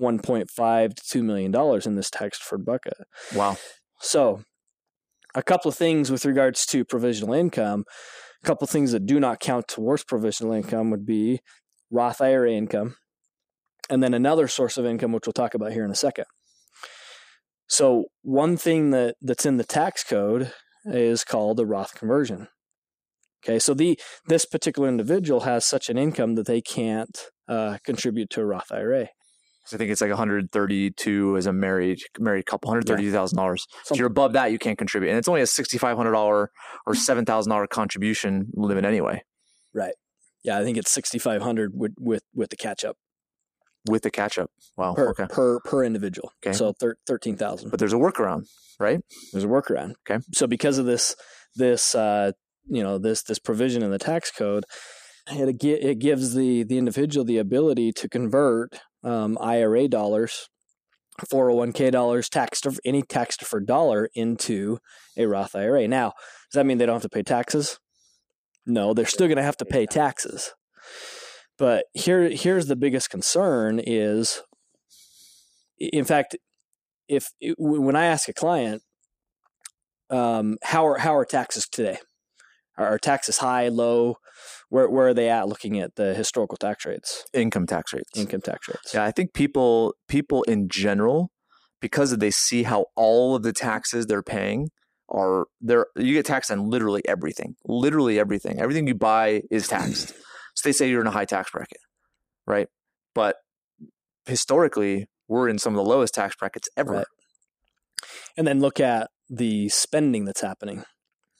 [0.00, 2.94] 1.5 to 2 million dollars in this tax deferred bucket
[3.34, 3.56] Wow.
[4.00, 4.42] so,
[5.34, 7.84] a couple of things with regards to provisional income.
[8.42, 11.40] A couple of things that do not count towards provisional income would be
[11.90, 12.96] Roth IRA income,
[13.88, 16.24] and then another source of income, which we'll talk about here in a second.
[17.70, 20.52] So, one thing that, that's in the tax code
[20.84, 22.48] is called a Roth conversion.
[23.44, 27.16] Okay, so the this particular individual has such an income that they can't
[27.48, 29.08] uh, contribute to a Roth IRA.
[29.66, 33.64] So I think it's like 132 as a married married couple, 132 thousand dollars.
[33.88, 36.50] If you're above that, you can't contribute, and it's only a 6,500 dollar
[36.86, 39.22] or seven thousand dollar contribution limit anyway,
[39.72, 39.94] Right.
[40.42, 42.96] Yeah, I think it's sixty five hundred with, with with the catch up
[43.88, 44.50] with the catch up.
[44.76, 44.94] Wow.
[44.94, 45.26] per okay.
[45.28, 46.32] per per individual.
[46.44, 46.56] Okay.
[46.56, 47.70] So thir- thirteen thousand.
[47.70, 48.46] But there's a workaround,
[48.78, 49.00] right?
[49.32, 49.94] There's a workaround.
[50.08, 50.22] Okay.
[50.32, 51.14] So because of this
[51.56, 52.32] this uh,
[52.66, 54.64] you know this this provision in the tax code,
[55.30, 60.48] it it gives the the individual the ability to convert um, IRA dollars.
[61.26, 64.78] 401k dollars, tax def- any tax deferred dollar into
[65.18, 65.86] a Roth IRA.
[65.86, 66.14] Now,
[66.50, 67.78] does that mean they don't have to pay taxes?
[68.64, 70.54] No, they're still going to have to pay taxes.
[71.60, 74.40] But here, here's the biggest concern: is,
[75.78, 76.34] in fact,
[77.06, 78.82] if when I ask a client,
[80.08, 81.98] um, how are how are taxes today?
[82.78, 84.16] Are, are taxes high, low?
[84.70, 85.48] Where where are they at?
[85.48, 88.18] Looking at the historical tax rates, Income tax rates.
[88.18, 88.94] income tax rates.
[88.94, 91.30] Yeah, I think people people in general,
[91.82, 94.70] because they see how all of the taxes they're paying
[95.10, 95.88] are there.
[95.94, 97.56] You get taxed on literally everything.
[97.66, 98.58] Literally everything.
[98.58, 100.14] Everything you buy is taxed.
[100.60, 101.78] So they say you're in a high tax bracket,
[102.46, 102.68] right?
[103.14, 103.36] But
[104.26, 106.92] historically, we're in some of the lowest tax brackets ever.
[106.92, 107.06] Right.
[108.36, 110.84] and then look at the spending that's happening.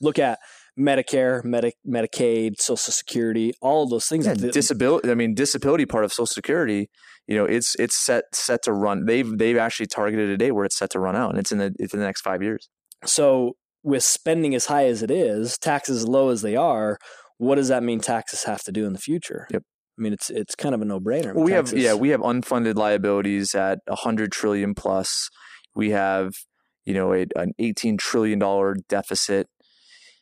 [0.01, 0.39] Look at
[0.79, 4.27] Medicare, Medi- Medicaid, Social Security, all of those things.
[4.27, 5.11] Yeah, The- disability.
[5.11, 6.89] I mean, disability part of Social Security.
[7.27, 9.05] You know, it's it's set set to run.
[9.07, 11.59] They've they've actually targeted a date where it's set to run out, and it's in
[11.59, 12.69] the it's in the next five years.
[13.05, 16.99] so with spending as high as it is, taxes as low as they are,
[17.41, 19.47] what does that mean taxes have to do in the future?
[19.51, 19.63] Yep.
[19.99, 21.35] I mean, it's it's kind of a no brainer.
[21.35, 25.31] Well, we have yeah, we have unfunded liabilities at a hundred trillion plus.
[25.75, 26.33] We have
[26.85, 29.47] you know a, an eighteen trillion dollar deficit,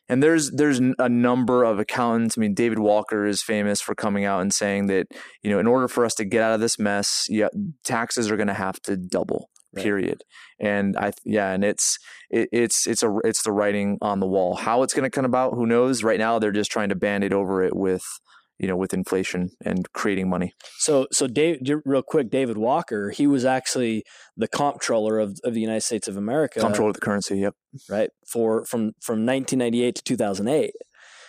[0.07, 2.37] and there's there's a number of accountants.
[2.37, 5.07] I mean, David Walker is famous for coming out and saying that
[5.43, 7.49] you know in order for us to get out of this mess, yeah,
[7.83, 9.49] taxes are going to have to double.
[9.73, 9.83] Right.
[9.83, 10.23] Period.
[10.59, 11.97] And I yeah, and it's
[12.29, 14.55] it, it's it's a it's the writing on the wall.
[14.55, 16.03] How it's going to come about, who knows?
[16.03, 18.03] Right now, they're just trying to band it over it with
[18.57, 20.53] you know with inflation and creating money.
[20.79, 24.03] So, so Dave, real quick, David Walker, he was actually
[24.35, 27.37] the comptroller of, of the United States of America, Comptroller of the currency.
[27.37, 27.53] Yep.
[27.89, 28.09] right?
[28.27, 30.71] For from from 1998 to 2008.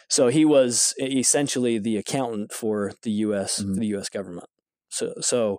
[0.09, 3.63] So he was essentially the accountant for the U.S.
[3.63, 3.79] Mhm.
[3.79, 4.09] the U.S.
[4.09, 4.49] government.
[4.89, 5.59] So, so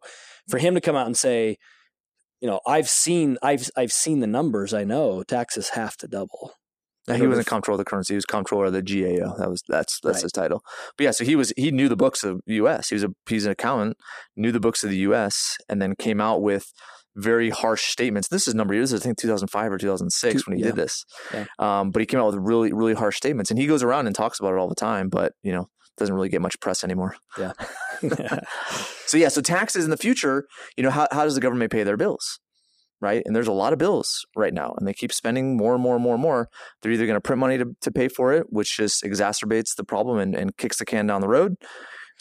[0.49, 1.57] for him to come out and say,
[2.41, 4.73] you know, I've seen I've I've seen the numbers.
[4.73, 6.53] I know taxes have to double.
[7.07, 8.13] No, he wasn't comptroller of the currency.
[8.13, 9.35] He was comptroller of the GAO.
[9.37, 10.23] That was that's that's Right.
[10.23, 10.63] his title.
[10.97, 12.89] But yeah, so he was he knew the books of the U.S.
[12.89, 13.97] He was a he's an accountant,
[14.35, 15.57] knew the books of the U.S.
[15.67, 16.65] and then came out with
[17.15, 18.27] very harsh statements.
[18.29, 18.93] This is number years.
[18.93, 20.69] I think 2005 or 2006 when he yeah.
[20.69, 21.03] did this.
[21.33, 21.45] Yeah.
[21.59, 24.15] Um, but he came out with really really harsh statements, and he goes around and
[24.15, 25.09] talks about it all the time.
[25.09, 25.67] But you know,
[26.01, 27.15] doesn't really get much press anymore.
[27.37, 27.53] Yeah.
[29.05, 31.83] so yeah, so taxes in the future, you know, how how does the government pay
[31.83, 32.39] their bills?
[32.99, 33.23] Right.
[33.25, 35.95] And there's a lot of bills right now, and they keep spending more and more
[35.95, 36.49] and more and more.
[36.81, 39.83] They're either going to print money to, to pay for it, which just exacerbates the
[39.83, 41.55] problem and, and kicks the can down the road,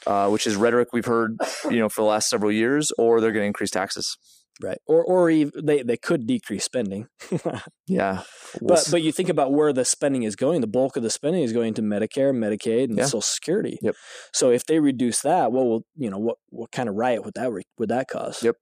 [0.07, 1.37] uh, which is rhetoric we've heard,
[1.71, 4.17] you know, for the last several years, or they're going to increase taxes.
[4.63, 4.79] Right.
[4.87, 7.09] Or or even they they could decrease spending.
[7.87, 8.23] Yeah.
[8.61, 10.61] We'll But s- but you think about where the spending is going.
[10.61, 13.05] The bulk of the spending is going to Medicare, Medicaid, and Yeah.
[13.05, 13.79] Social Security.
[13.83, 13.97] Yep.
[14.33, 17.35] So if they reduce that, what will you know what what kind of riot would
[17.35, 18.43] that re- would that cause?
[18.43, 18.57] Yep.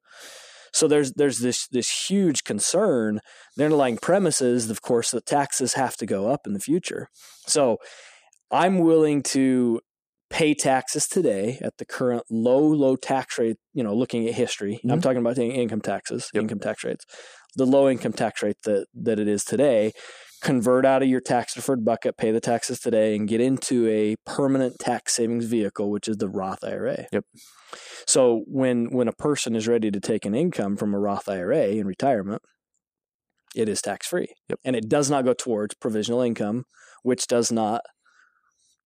[0.73, 3.21] So there's there's this this huge concern.
[3.57, 7.09] The underlying premise is, of course, that taxes have to go up in the future.
[7.47, 7.79] So
[8.51, 9.81] I'm willing to
[10.31, 13.57] pay taxes today at the current low low tax rate.
[13.73, 15.03] You know, looking at history, I'm Mhm.
[15.03, 16.43] talking about income taxes, Yep.
[16.43, 17.05] income tax rates,
[17.57, 19.93] the low income tax rate that that it is today
[20.41, 24.15] convert out of your tax deferred bucket, pay the taxes today, and get into a
[24.25, 27.07] permanent tax savings vehicle, which is the Roth IRA.
[27.13, 27.25] Yep.
[28.07, 31.71] So when when a person is ready to take an income from a Roth IRA
[31.79, 32.43] in retirement,
[33.57, 34.29] it is tax free.
[34.49, 34.61] Yep.
[34.65, 36.65] And it does not go towards provisional income,
[37.03, 37.81] which does not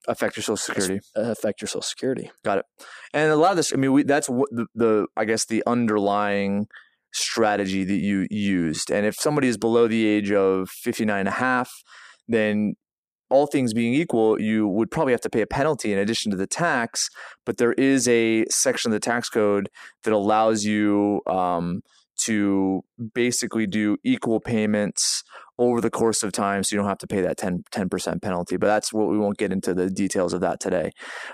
[0.08, 1.00] affect your social security.
[1.14, 2.30] Affect your social security.
[2.44, 2.64] got it.
[3.12, 5.62] And a lot of this i mean we, that's what the, the i guess the
[5.66, 6.66] underlying
[7.14, 8.90] strategy that you used.
[8.90, 11.70] And if somebody is below the age of 59 and a half
[12.28, 12.74] then
[13.28, 16.36] all things being equal you would probably have to pay a penalty in addition to
[16.36, 17.08] the tax.
[17.44, 19.68] But there is a section of the tax code
[20.04, 21.82] that allows you um,
[22.24, 22.82] to
[23.14, 25.22] basically do equal payments
[25.68, 28.56] over the course of time so you don't have to pay that 10, percent penalty
[28.56, 30.90] but that's what we won't get into the details of that today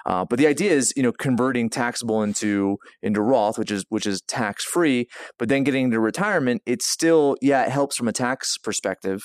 [0.07, 4.07] uh, but the idea is you know converting taxable into into roth which is which
[4.07, 5.07] is tax free
[5.39, 9.21] but then getting into retirement it's still yeah it helps from a tax perspective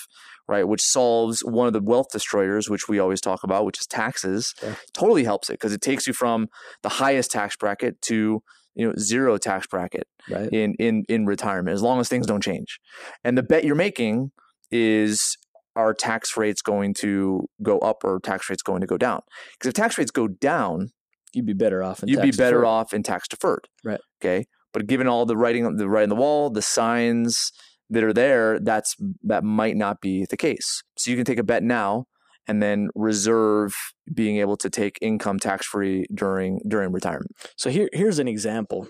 [0.48, 3.88] right which solves one of the wealth destroyers which we always talk about which is
[3.88, 4.76] taxes Yeah.
[4.94, 6.48] totally helps it because it takes you from
[6.82, 8.42] the highest tax bracket to
[8.76, 10.50] you know zero tax bracket Right.
[10.52, 12.80] in in in retirement as long as things don't change
[13.24, 14.32] and the bet you're making
[14.74, 15.38] is
[15.76, 19.22] are tax rates going to go up or tax rates going to go down?
[19.54, 20.90] Because if tax rates go down
[21.34, 22.66] You'd be better off in you'd be tax better deferred.
[22.66, 23.68] off in tax deferred.
[23.84, 24.00] Right.
[24.22, 24.46] okay?
[24.72, 27.52] But given all the writing the writing on the wall the signs
[27.90, 30.84] that are there that's that might not be the case.
[30.98, 32.06] So you can take a bet now
[32.48, 33.74] and then reserve
[34.14, 37.32] being able to take income tax free during during retirement.
[37.58, 38.88] So here, here's an example,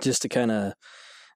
[0.00, 0.74] just to kind of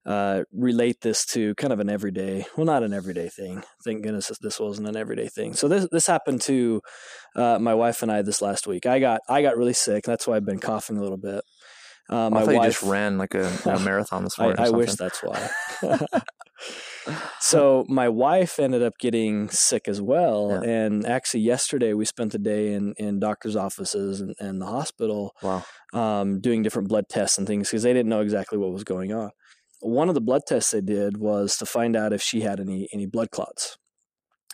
[0.07, 3.63] uh, relate this to kind of an everyday, well, not an everyday thing.
[3.85, 5.55] Thank goodness this- this wasn't an everyday thing.
[5.55, 6.81] So this this happened to
[7.37, 8.85] uh, my wife and I this last week.
[8.87, 10.05] I got I got really sick.
[10.05, 11.43] That's why I've been coughing a little bit.
[12.11, 14.61] Uh, my I thought wife, you just ran like a, a marathon this morning.
[14.61, 15.49] or I wish that's why.
[17.41, 20.71] so my wife ended up getting sick as well, Yeah.
[20.71, 25.33] and actually yesterday we spent the day in in doctors' offices and, and the hospital
[25.43, 25.65] Wow.
[25.93, 29.13] um, doing different blood tests and things because they didn't know exactly what was going
[29.13, 29.31] on.
[29.85, 32.89] One of the blood tests they did was to find out if she had any
[32.93, 33.77] any blood clots,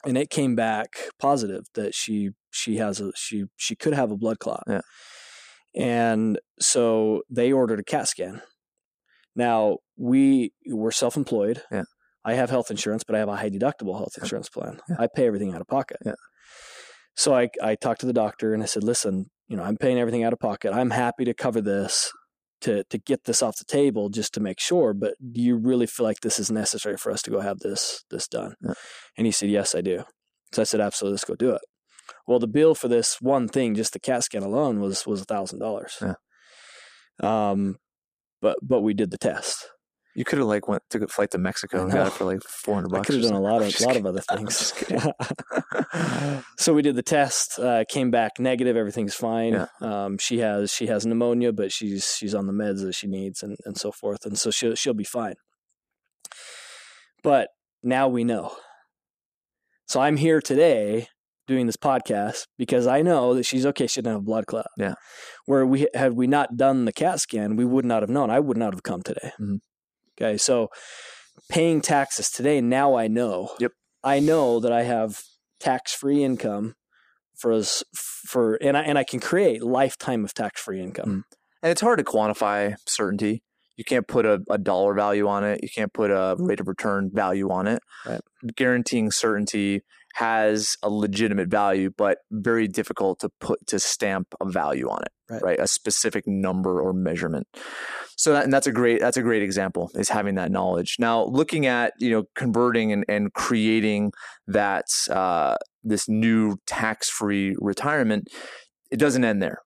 [0.04, 4.16] and it came back positive that she she has a she she could have a
[4.16, 4.64] blood clot.
[4.66, 4.80] Yeah.
[5.74, 8.42] And so they ordered a CAT scan.
[9.36, 11.62] Now we were self employed.
[11.70, 11.84] Yeah.
[12.24, 14.80] I have health insurance, but I have a high deductible health insurance plan.
[14.88, 14.96] Yeah.
[14.98, 15.98] I pay everything out of pocket.
[16.04, 16.14] Yeah.
[17.14, 19.98] So I, I talked to the doctor and I said, listen, you know, I'm paying
[19.98, 20.72] everything out of pocket.
[20.74, 22.12] I'm happy to cover this
[22.60, 24.92] to to get this off the table just to make sure.
[24.94, 28.04] But do you really feel like this is necessary for us to go have this
[28.10, 28.54] this done?
[28.62, 28.74] Yeah.
[29.16, 30.04] And he said, yes, I do.
[30.52, 31.62] So I said, absolutely, let's go do it.
[32.26, 35.24] Well, the bill for this one thing, just the CAT scan alone, was was a
[35.24, 36.02] thousand dollars.
[37.22, 37.76] Um,
[38.40, 39.68] but but we did the test.
[40.16, 42.42] You could have like went took a flight to Mexico and got it for like
[42.42, 43.08] four hundred bucks.
[43.08, 44.06] I could have done a lot of just lot kidding.
[44.06, 44.74] of other things.
[46.58, 47.58] so we did the test.
[47.58, 48.76] Uh, came back negative.
[48.76, 49.52] Everything's fine.
[49.52, 49.66] Yeah.
[49.80, 53.42] Um, she has she has pneumonia, but she's she's on the meds that she needs
[53.42, 55.34] and, and so forth, and so she'll she'll be fine.
[57.22, 57.48] But
[57.82, 58.52] now we know.
[59.86, 61.08] So I'm here today
[61.46, 63.86] doing this podcast because I know that she's okay.
[63.86, 64.66] She didn't have a blood clot.
[64.76, 64.94] Yeah.
[65.46, 68.30] Where we had we not done the CAT scan, we would not have known.
[68.30, 69.32] I would not have come today.
[69.40, 69.58] Mhm.
[70.20, 70.68] Okay, so
[71.48, 73.50] paying taxes today, now I know.
[73.58, 73.72] Yep.
[74.02, 75.20] I know that I have
[75.58, 76.74] tax free income
[77.38, 81.08] for us for and I and I can create lifetime of tax free income.
[81.08, 81.36] Mm.
[81.62, 83.42] and it's hard to quantify certainty.
[83.76, 85.60] You can't put a, a dollar value on it.
[85.62, 86.48] You can't put a mm.
[86.48, 87.82] rate of return value on it.
[88.06, 88.20] Right.
[88.56, 89.82] Guaranteeing certainty
[90.14, 95.42] has a legitimate value, but very difficult to put to stamp a value on it.
[95.42, 95.60] Right.
[95.60, 97.46] A specific number or measurement.
[98.16, 100.96] So that, and that's a great that's a great example is having that knowledge.
[100.98, 104.12] Now looking at you know converting and, and creating
[104.48, 108.28] that uh, this new tax free retirement,
[108.90, 109.60] it doesn't end there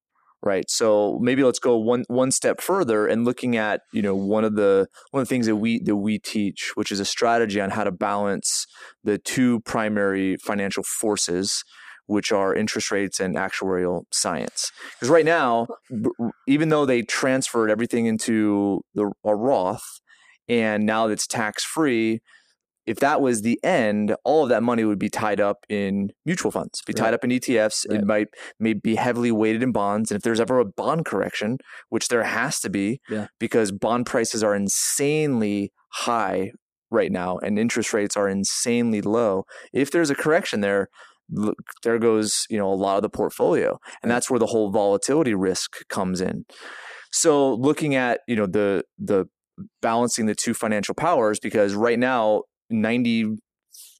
[0.44, 0.68] right?
[0.68, 4.54] So maybe let's go one one step further and looking at you know one of
[4.54, 7.70] the one of the things that we that we teach which is a strategy on
[7.70, 8.66] how to balance
[9.02, 11.64] the two primary financial forces
[12.06, 14.70] which are interest rates and actuarial science.
[14.94, 15.66] Because right now
[16.46, 20.00] even though they transferred everything into the a Roth
[20.48, 22.20] and now that's tax free
[22.86, 26.50] if that was the end, all of that money would be tied up in mutual
[26.50, 27.14] funds, be tied Right.
[27.14, 27.84] up in ETFs.
[27.88, 28.00] Right.
[28.00, 28.28] It might
[28.60, 30.10] may be heavily weighted in bonds.
[30.10, 31.58] And if there's ever a bond correction,
[31.88, 33.28] which there has to be, Yeah.
[33.38, 36.50] because bond prices are insanely high
[36.90, 39.44] right now and interest rates are insanely low.
[39.72, 40.88] If there's a correction there,
[41.30, 44.70] look, there goes you know a lot of the portfolio, and that's where the whole
[44.70, 46.44] volatility risk comes in.
[47.12, 49.26] So looking at you know the the
[49.80, 53.36] balancing the two financial powers because right now 90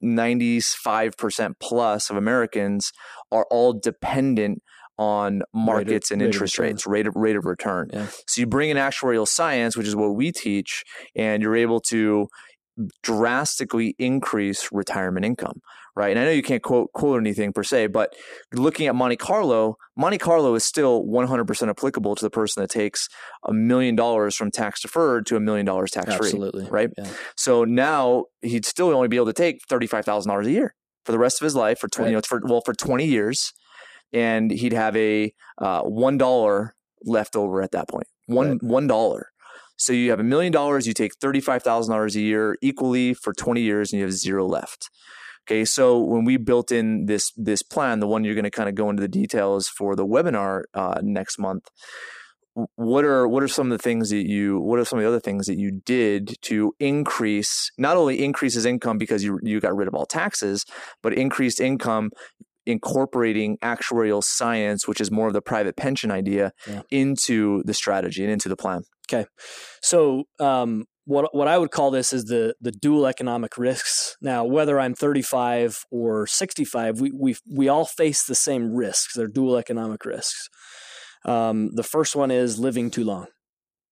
[0.02, 2.92] 95% plus of Americans
[3.32, 4.62] are all dependent
[4.98, 7.88] on markets and rate interest rates, rate of rate of return.
[7.92, 8.06] Yeah.
[8.28, 10.84] So you bring in actuarial science, which is what we teach,
[11.16, 12.28] and you're able to
[13.02, 15.60] drastically increase retirement income,
[15.96, 16.10] right?
[16.10, 18.14] And I know you can't quote quote anything per se, but
[18.52, 23.08] looking at Monte Carlo, Monte Carlo is still 100% applicable to the person that takes
[23.44, 26.66] a million dollars from tax deferred to a million dollars tax free, Absolutely.
[26.70, 26.90] right?
[26.98, 27.06] Yeah.
[27.36, 30.74] So now he'd still only be able to take $35,000 a year
[31.04, 33.52] for the rest of his life for 20 you know, for well for 20 years
[34.12, 36.70] and he'd have a uh, $1
[37.04, 38.06] left over at that point.
[38.26, 38.62] One Right.
[38.62, 39.28] one dollar.
[39.76, 43.32] So you have a million dollars, you take thirty-five thousand dollars a year equally for
[43.34, 44.88] twenty years, and you have zero left.
[45.46, 48.68] Okay, so when we built in this this plan, the one you're going to kind
[48.68, 51.68] of go into the details for the webinar uh, next month.
[52.76, 55.08] What are what are some of the things that you what are some of the
[55.08, 59.60] other things that you did to increase not only increase his income because you you
[59.60, 60.64] got rid of all taxes,
[61.02, 62.10] but increased income
[62.66, 66.80] incorporating actuarial science, which is more of the private pension idea, Yeah.
[66.90, 68.82] into the strategy and into the plan.
[69.12, 69.26] Okay
[69.82, 74.16] so, um, what what I would call this is the the dual economic risks.
[74.20, 79.14] Now, whether I'm 35 or 65, we we we all face the same risks.
[79.14, 80.48] They're dual economic risks.
[81.24, 83.26] Um, the first one is living too long.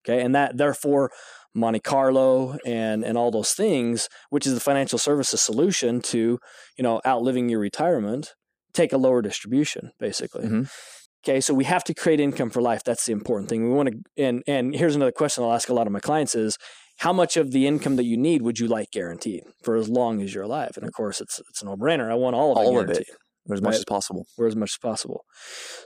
[0.05, 1.11] Okay, and that therefore
[1.55, 6.39] Monte Carlo and and all those things, which is the financial services solution to
[6.79, 8.35] you know outliving your retirement,
[8.73, 10.47] take a lower distribution basically.
[10.47, 10.71] Mhm.
[11.25, 12.83] Okay, so we have to create income for life.
[12.83, 13.69] That's the important thing.
[13.69, 16.35] We want to, and and here's another question I'll ask a lot of my clients
[16.35, 16.59] is,
[17.03, 20.23] how much of the income that you need would you like guaranteed for as long
[20.23, 20.73] as you're alive?
[20.77, 22.11] And of course, it's it's a no brainer.
[22.11, 22.93] I want all of it All of it.
[22.93, 23.07] guaranteed,
[23.53, 23.79] as much Right.
[23.79, 24.27] as possible.
[24.39, 25.21] or as much as possible.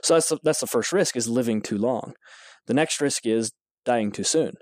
[0.03, 2.13] So that's the, that's the first risk is living too long.
[2.67, 3.51] The next risk is
[3.83, 4.53] dying too soon.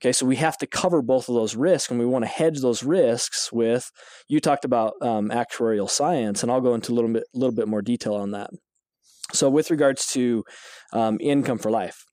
[0.00, 2.60] Okay, so we have to cover both of those risks, and we want to hedge
[2.60, 3.90] those risks with.
[4.28, 7.68] You talked about um, actuarial science, and I'll go into a little bit, little bit
[7.68, 8.50] more detail on that.
[9.32, 10.44] So, with regards to
[10.92, 12.04] um, income for life,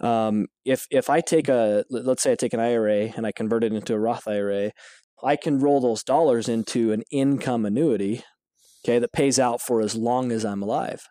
[0.00, 3.64] um, if if I take a let's say I take an IRA and I convert
[3.64, 4.72] it into a Roth IRA,
[5.22, 8.22] I can roll those dollars into an income annuity,
[8.84, 11.02] okay, that pays out for as long as I'm alive.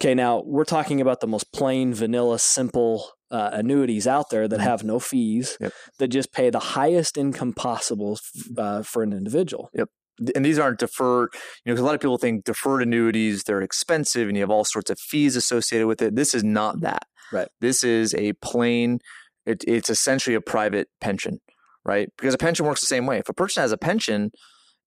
[0.00, 4.60] Okay, now we're talking about the most plain, vanilla, simple uh, annuities out there that
[4.60, 4.64] Mhm.
[4.64, 5.72] have no fees, Yep.
[5.98, 8.18] that just pay the highest income possible
[8.58, 9.70] uh, for an individual.
[9.74, 9.88] Yep.
[10.34, 11.28] And these aren't deferred
[11.64, 14.64] you know a lot of people think deferred annuities they're expensive and you have all
[14.64, 17.02] sorts of fees associated with it this is not that
[17.32, 17.48] Right.
[17.60, 18.98] this is a plain
[19.44, 21.40] it, it's essentially a private pension
[21.84, 24.30] right because a pension works the same way if a person has a pension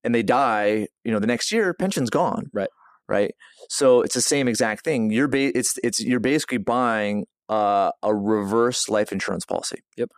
[0.04, 2.70] and they die you know the next year pension's gone Right.
[3.08, 3.32] right
[3.70, 8.14] so it's the same exact thing you're ba- it's it's you're basically buying uh, a
[8.16, 10.10] reverse life insurance policy Yep.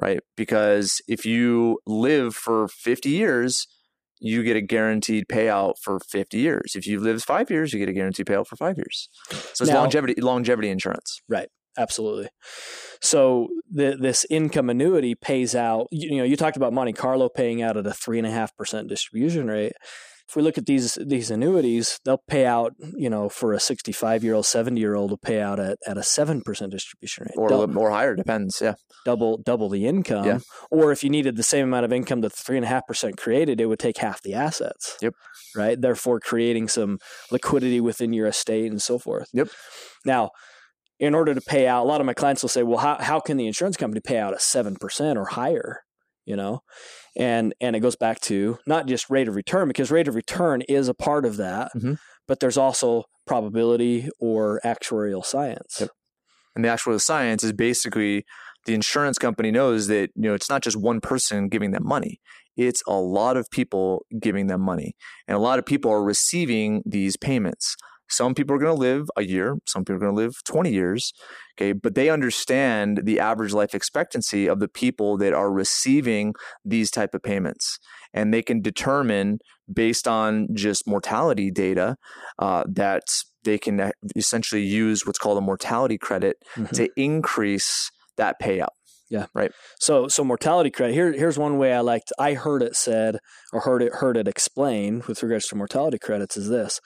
[0.00, 3.66] right because if you live for 50 years
[4.18, 6.72] you get a guaranteed payout for 50 years.
[6.74, 9.10] If you live five years, you get a guaranteed payout for five years.
[9.52, 11.20] So it's Now- longevity longevity insurance.
[11.78, 12.28] Absolutely.
[13.00, 15.86] So the, this income annuity pays out.
[15.90, 18.56] You, know, you talked about Monte Carlo paying out at a three and a half
[18.56, 19.72] percent distribution rate.
[20.28, 22.72] If we look at these these annuities, they'll pay out.
[22.96, 25.78] You know, for a sixty five year old, seventy year old, will pay out at,
[25.86, 28.58] at a seven percent distribution rate, Or a Dou- more higher, depends.
[28.60, 28.74] Yeah.
[29.04, 30.24] double double the income.
[30.24, 30.38] Yeah.
[30.68, 32.88] Or if you needed the same amount of income that the three and a half
[32.88, 34.96] percent created, it would take half the assets.
[35.00, 35.14] Yep.
[35.54, 35.80] Right.
[35.80, 36.98] Therefore, creating some
[37.30, 39.28] liquidity within your estate and so forth.
[39.32, 39.48] Yep.
[40.04, 40.30] Now,
[40.98, 43.20] in order to pay out, a lot of my clients will say, "Well, how how
[43.20, 45.80] can the insurance company pay out seven percent or higher?"
[46.24, 46.60] You know,
[47.16, 50.62] and and it goes back to not just rate of return because rate of return
[50.62, 51.98] is a part of that, Mhm.
[52.26, 55.76] but there's also probability or actuarial science.
[55.80, 55.90] Yep.
[56.54, 58.24] And the actuarial science is basically
[58.64, 62.20] the insurance company knows that you know it's not just one person giving them money.
[62.56, 64.96] It's a lot of people giving them money.
[65.28, 67.76] And a lot of people are receiving these payments.
[68.08, 70.72] Some people are going to live a year, some people are going to live 20
[70.72, 71.12] years,
[71.58, 76.34] okay, but they understand the average life expectancy of the people that are receiving
[76.64, 77.78] these type of payments.
[78.14, 79.38] And they can determine
[79.72, 81.96] based on just mortality data
[82.38, 83.02] uh, that
[83.44, 86.70] they can essentially use what's called a mortality credit Mhm.
[86.72, 88.68] to increase that payout.
[89.08, 89.26] Yeah.
[89.34, 89.52] Right.
[89.78, 90.94] So so mortality credit.
[90.94, 92.12] Here here's one way I liked.
[92.18, 93.18] I heard it said
[93.52, 96.80] or heard it heard it explained with regards to mortality credits is this: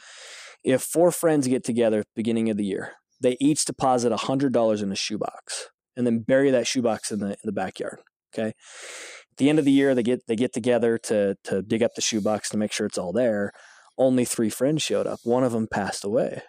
[0.65, 4.53] if four friends get together at the beginning of the year, they each deposit hundred
[4.53, 8.01] dollars in a shoebox and then bury that shoebox in the in the backyard.
[8.35, 8.49] Okay.
[8.49, 11.93] At the end of the year, they get they get together to to dig up
[11.95, 13.53] the shoebox to make sure it's all there.
[13.99, 15.19] Only three friends showed up.
[15.25, 16.43] One of them passed away.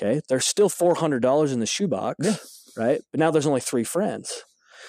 [0.00, 2.36] Okay, there's still four hundred dollars in the shoebox, Yeah.
[2.82, 3.00] right?
[3.10, 4.42] But now there's only three friends.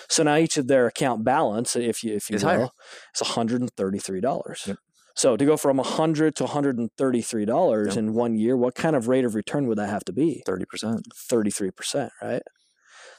[0.10, 2.70] So now each of their account balance, if you if you Is will, higher.
[3.16, 4.64] is one hundred and thirty three dollars.
[4.66, 4.78] Yep.
[5.16, 7.98] So to go from 100 to 133 dollars Yep.
[7.98, 10.42] in one year, what kind of rate of return would that have to be?
[10.46, 11.02] Thirty percent.
[11.30, 12.42] 33 percent, right?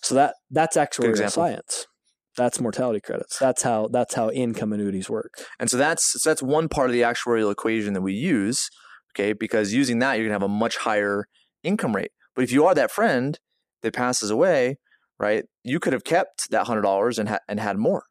[0.02, 1.86] So that that's actuarial science.
[2.36, 3.38] That's mortality credits.
[3.38, 5.34] That's how that's how income annuities work.
[5.60, 8.68] And so that's so that's one part of the actuarial equation that we use.
[9.12, 11.26] Okay, because using that you're gonna have a much higher
[11.62, 12.10] income rate.
[12.34, 13.38] But if you are that friend
[13.82, 14.78] that passes away,
[15.20, 18.02] right, you could have kept that hundred dollars and ha- and had more.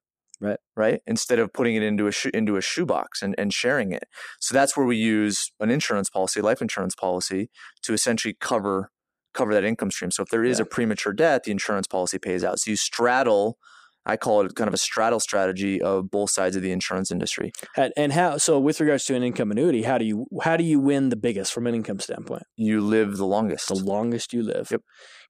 [0.44, 0.60] Right.
[0.76, 1.00] Right.
[1.08, 4.04] Instead of putting it into a sho- into a shoebox and, and sharing it.
[4.41, 7.50] So that's where we use an insurance policy, life insurance policy,
[7.84, 8.89] to essentially cover
[9.34, 10.12] cover that income stream.
[10.12, 10.64] So if there is Yeah.
[10.64, 12.60] a premature death, the insurance policy pays out.
[12.60, 13.58] So you straddle.
[14.06, 17.51] I call it kind of a straddle strategy of both sides of the insurance industry.
[17.95, 20.80] And, how so with regards to an income annuity, how do you how do you
[20.80, 22.43] win the biggest from an income standpoint?
[22.58, 23.70] You live the longest.
[23.70, 24.70] The longest you live.
[24.72, 24.82] Yep.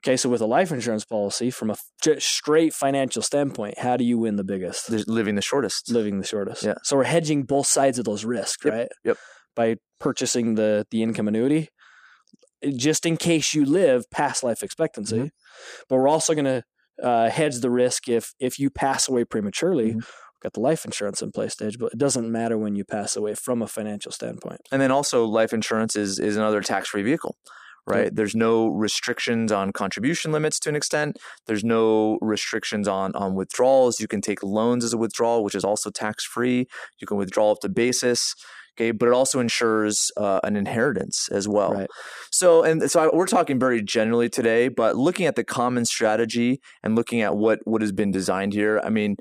[0.04, 1.76] Okay, so with a life insurance policy, from a
[2.20, 4.90] straight financial standpoint, how do you win the biggest?
[4.90, 5.90] There's living the shortest.
[5.92, 6.64] living the shortest.
[6.64, 6.74] Yeah.
[6.84, 8.88] So we're hedging both sides of those risks, Yep, right?
[9.06, 9.18] yep.
[9.56, 11.70] By purchasing the the income annuity,
[12.76, 15.18] just in case you live past life expectancy.
[15.18, 15.30] Mhm.
[15.88, 16.64] But we're also going to
[17.02, 19.92] uh, hedge the risk if if you pass away prematurely.
[19.92, 19.96] Mhm.
[19.96, 20.08] We've
[20.42, 23.34] got the life insurance in place hedge, but it doesn't matter when you pass away
[23.36, 24.62] from a financial standpoint.
[24.72, 27.38] And then also life insurance is is another tax free vehicle.
[27.86, 28.16] Right.
[28.16, 31.18] There's no restrictions on contribution limits to an extent.
[31.48, 34.00] There's no restrictions on on withdrawals.
[34.00, 36.68] You can take loans as a withdrawal, which is also tax free.
[37.02, 38.36] You can withdraw up to basis.
[38.76, 41.74] Okay, but it also ensures uh, an inheritance as well.
[41.74, 41.90] Right.
[42.32, 46.60] So, and so I, we're talking very generally today, but looking at the common strategy
[46.82, 49.16] and looking at what what has been designed here, I mean,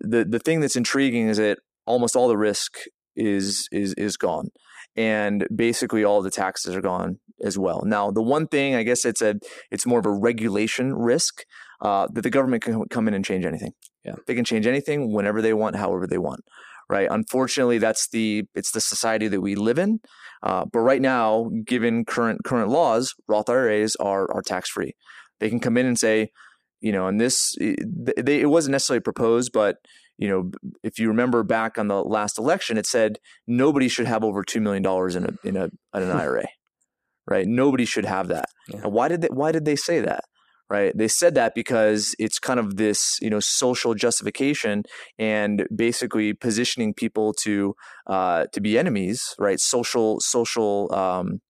[0.00, 2.74] the the thing that's intriguing is that almost all the risk
[3.16, 4.50] is is is gone,
[4.94, 7.82] and basically all the taxes are gone as well.
[7.84, 9.34] Now, the one thing I guess it's a
[9.72, 11.42] it's more of a regulation risk
[11.80, 13.72] uh, that the government can come in and change anything.
[14.04, 14.14] Yeah.
[14.26, 16.40] they can change anything whenever they want, however they want.
[16.90, 17.08] Right.
[17.10, 20.00] Unfortunately, that's the it's the society that we live in.
[20.42, 24.94] Uh, but right now, given current current laws, Roth IRAs are are tax free.
[25.40, 26.30] They can come in and say,
[26.80, 29.76] you know, and this they, it wasn't necessarily proposed, but
[30.18, 30.50] you know,
[30.82, 34.60] if you remember back on the last election, it said nobody should have over two
[34.60, 36.46] million dollars in a in a in an IRA,
[37.26, 37.46] right?
[37.46, 38.46] Nobody should have that.
[38.68, 38.82] Yeah.
[38.84, 40.24] And why did they why did they say that?
[40.72, 40.96] Right?
[40.96, 44.84] They said that because it's kind of this you know social justification
[45.18, 47.74] and basically positioning people to
[48.06, 49.60] uh, to be enemies, right?
[49.60, 51.42] Social social um,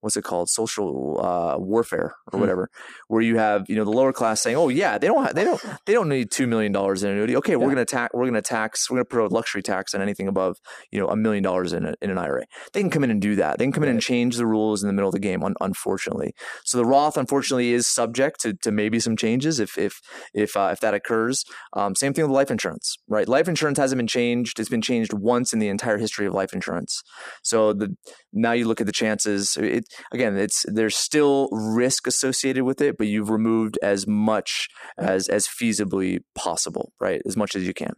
[0.00, 0.48] what's it called?
[0.48, 2.40] Social uh, warfare or Hmm.
[2.40, 2.70] whatever
[3.08, 5.44] where you have you know the lower class saying oh yeah they don't ha- they
[5.44, 7.36] don't they don't need two million dollars in annuity.
[7.36, 10.28] Okay we're gonna tax we're gonna tax we're gonna put a luxury tax on anything
[10.28, 10.56] above
[10.90, 13.36] you know a million dollars in in an IRA they can come in and do
[13.36, 13.58] that.
[13.58, 15.54] They can come in and change the rules in the middle of the game un-
[15.60, 16.32] unfortunately.
[16.64, 20.00] So the Roth unfortunately is subject to, to maybe some changes if if
[20.34, 21.44] if uh, if that occurs.
[21.74, 23.28] Um, same thing with life insurance right?
[23.28, 24.60] Life insurance hasn't been changed.
[24.60, 27.02] It's been changed once in the entire history of life insurance.
[27.42, 27.96] So the
[28.32, 32.96] now you look at the chances it, again it's there's still risk associated with it
[32.96, 34.68] but you've removed as much
[34.98, 37.94] as as feasibly possible right as much as you can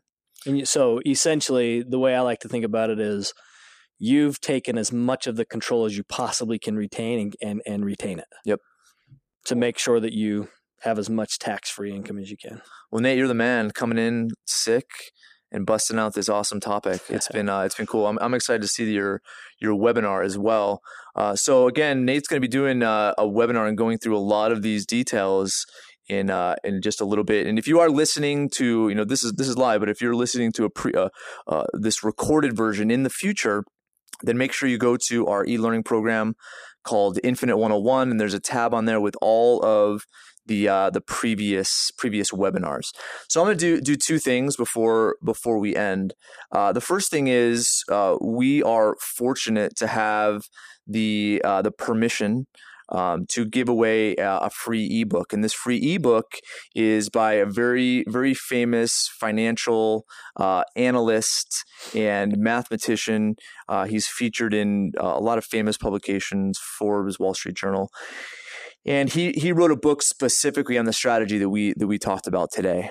[0.47, 3.33] And so essentially, the way I like to think about it is
[3.99, 7.85] you've taken as much of the control as you possibly can retain and, and, and
[7.85, 8.27] retain it.
[8.45, 8.61] Yep.
[9.47, 10.49] To make sure that you
[10.81, 12.61] have as much tax free income as you can.
[12.91, 14.87] well nate you're the man coming in sick
[15.53, 17.01] and busting out this awesome topic.
[17.09, 18.07] It's been uh, it's been cool.
[18.07, 19.21] I'm, I'm excited to see your
[19.61, 20.81] your webinar as well.
[21.15, 24.27] Uh, so again nate's going to be doing uh, a webinar and going through a
[24.35, 25.65] lot of these details
[26.09, 27.47] in uh, in just a little bit.
[27.47, 30.01] And if you are listening to, you know, this is this is live, but if
[30.01, 31.11] you're listening to a pre uh,
[31.47, 33.65] uh, this recorded version in the future,
[34.23, 36.35] then make sure you go to our e-learning program
[36.85, 40.03] called Infinite 101, and there's a tab on there with all of
[40.47, 42.93] the uh, the previous previous webinars.
[43.29, 46.15] So I'm going to do do two things before before we end.
[46.51, 50.43] Uh, the first thing is uh, we are fortunate to have
[50.87, 52.47] the uh, the permission
[52.93, 55.33] um, to give away a, free ebook.
[55.33, 56.35] And this free ebook
[56.75, 60.05] is by a very, very famous financial
[60.37, 61.65] uh, analyst
[61.95, 63.37] and mathematician.
[63.69, 67.91] Uh, he's featured in a lot of famous publications, Forbes, Wall Street Journal.
[68.85, 72.27] And he, he wrote a book specifically on the strategy that we that we talked
[72.27, 72.91] about today,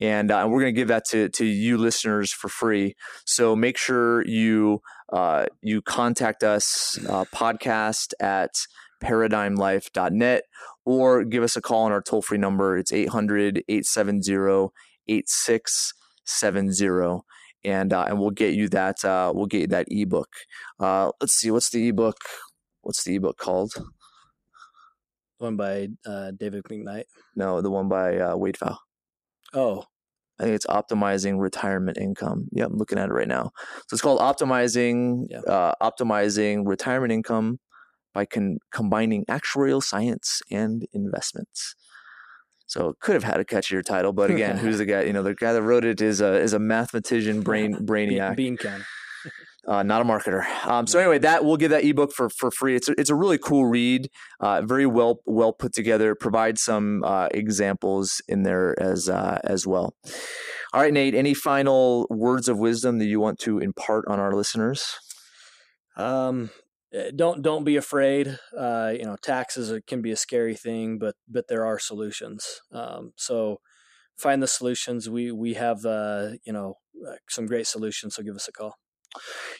[0.00, 2.94] and uh, we're going to give that to, to you listeners for free.
[3.26, 4.80] So make sure you
[5.12, 8.52] uh, you contact us uh, podcast at
[9.02, 10.42] paradigmlife.net
[10.84, 12.78] or give us a call on our toll free number.
[12.78, 14.68] It's 800 870
[15.08, 17.22] 8670.
[17.64, 20.28] And, uh, and we'll get you that uh, we'll get you that ebook.
[20.78, 22.18] Uh, let's see, what's the ebook?
[22.82, 23.72] What's the ebook called?
[25.38, 27.04] One by uh, David McKnight.
[27.34, 28.76] No, the one by uh, Wade Pfau.
[29.54, 29.84] Oh,
[30.38, 32.48] I think it's optimizing retirement income.
[32.52, 33.52] Yeah, I'm looking at it right now.
[33.88, 35.40] So it's called optimizing Yeah.
[35.40, 37.58] uh, optimizing retirement income
[38.14, 41.74] by con- combining actuarial science and investments.
[42.66, 45.02] So it could have had a catchier title, but again, who's the guy?
[45.02, 48.56] You know, the guy that wrote it is a is a mathematician, brain brainiac Bean,
[48.56, 48.84] bean can.
[49.66, 50.44] Uh, not a marketer.
[50.64, 52.76] Um, so anyway, that we'll give that ebook for for free.
[52.76, 54.08] It's a, it's a really cool read,
[54.40, 56.14] uh, very well well put together.
[56.14, 59.96] Provides some uh, examples in there as uh, as well.
[60.72, 61.14] All right, Nate.
[61.14, 64.98] Any final words of wisdom that you want to impart on our listeners?
[65.96, 66.50] Um,
[66.92, 68.38] eh, don't don't be afraid.
[68.56, 72.60] Uh, you know, taxes can be a scary thing, but but there are solutions.
[72.70, 73.60] Um, so
[74.16, 75.10] find the solutions.
[75.10, 76.74] We we have uh, you know
[77.28, 78.14] some great solutions.
[78.14, 78.76] So give us a call.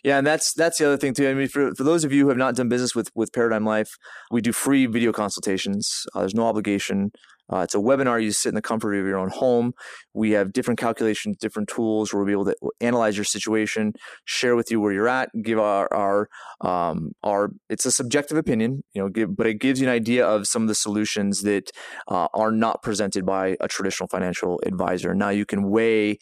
[0.05, 1.29] Yeah, and that's that's the other thing too.
[1.29, 3.65] I mean, for for those of you who have not done business with with Paradigm
[3.65, 3.91] Life,
[4.31, 6.05] we do free video consultations.
[6.15, 7.11] Uh, there's no obligation.
[7.53, 8.23] Uh, it's a webinar.
[8.23, 9.73] You sit in the comfort of your own home.
[10.15, 13.93] We have different calculations, different tools where we'll be able to analyze your situation,
[14.25, 16.29] share with you where you're at, give our our
[16.61, 17.51] um, our.
[17.69, 20.63] It's a subjective opinion, you know, give, but it gives you an idea of some
[20.63, 21.71] of the solutions that
[22.09, 25.15] uh, are not presented by a traditional financial advisor.
[25.15, 26.19] Now you can weigh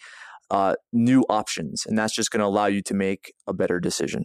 [0.50, 4.24] uh, new options, and that's just going to allow you to make a better decision.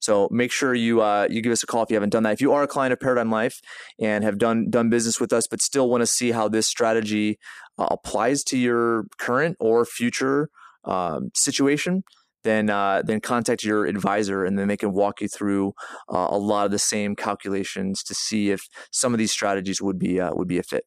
[0.00, 2.32] So make sure you uh, you give us a call if you haven't done that.
[2.32, 3.60] If you are a client of Paradigm Life
[4.00, 7.38] and have done done business with us, but still want to see how this strategy
[7.78, 10.50] uh, applies to your current or future
[10.84, 12.04] um, situation,
[12.44, 15.72] then uh, then contact your advisor, and then they can walk you through
[16.08, 19.98] uh, a lot of the same calculations to see if some of these strategies would
[19.98, 20.84] be uh, would be a fit.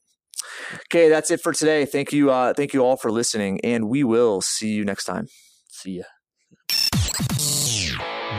[0.91, 1.85] Okay, that's it for today.
[1.85, 5.27] Thank you, uh, thank you all for listening, and we will see you next time.
[5.69, 6.03] See ya.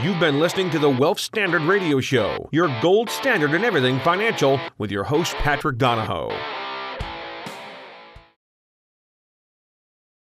[0.02, 4.58] You've been listening to the Wealth Standard Radio Show, your gold standard in everything financial,
[4.78, 6.61] with your host, Patrick Donohoe.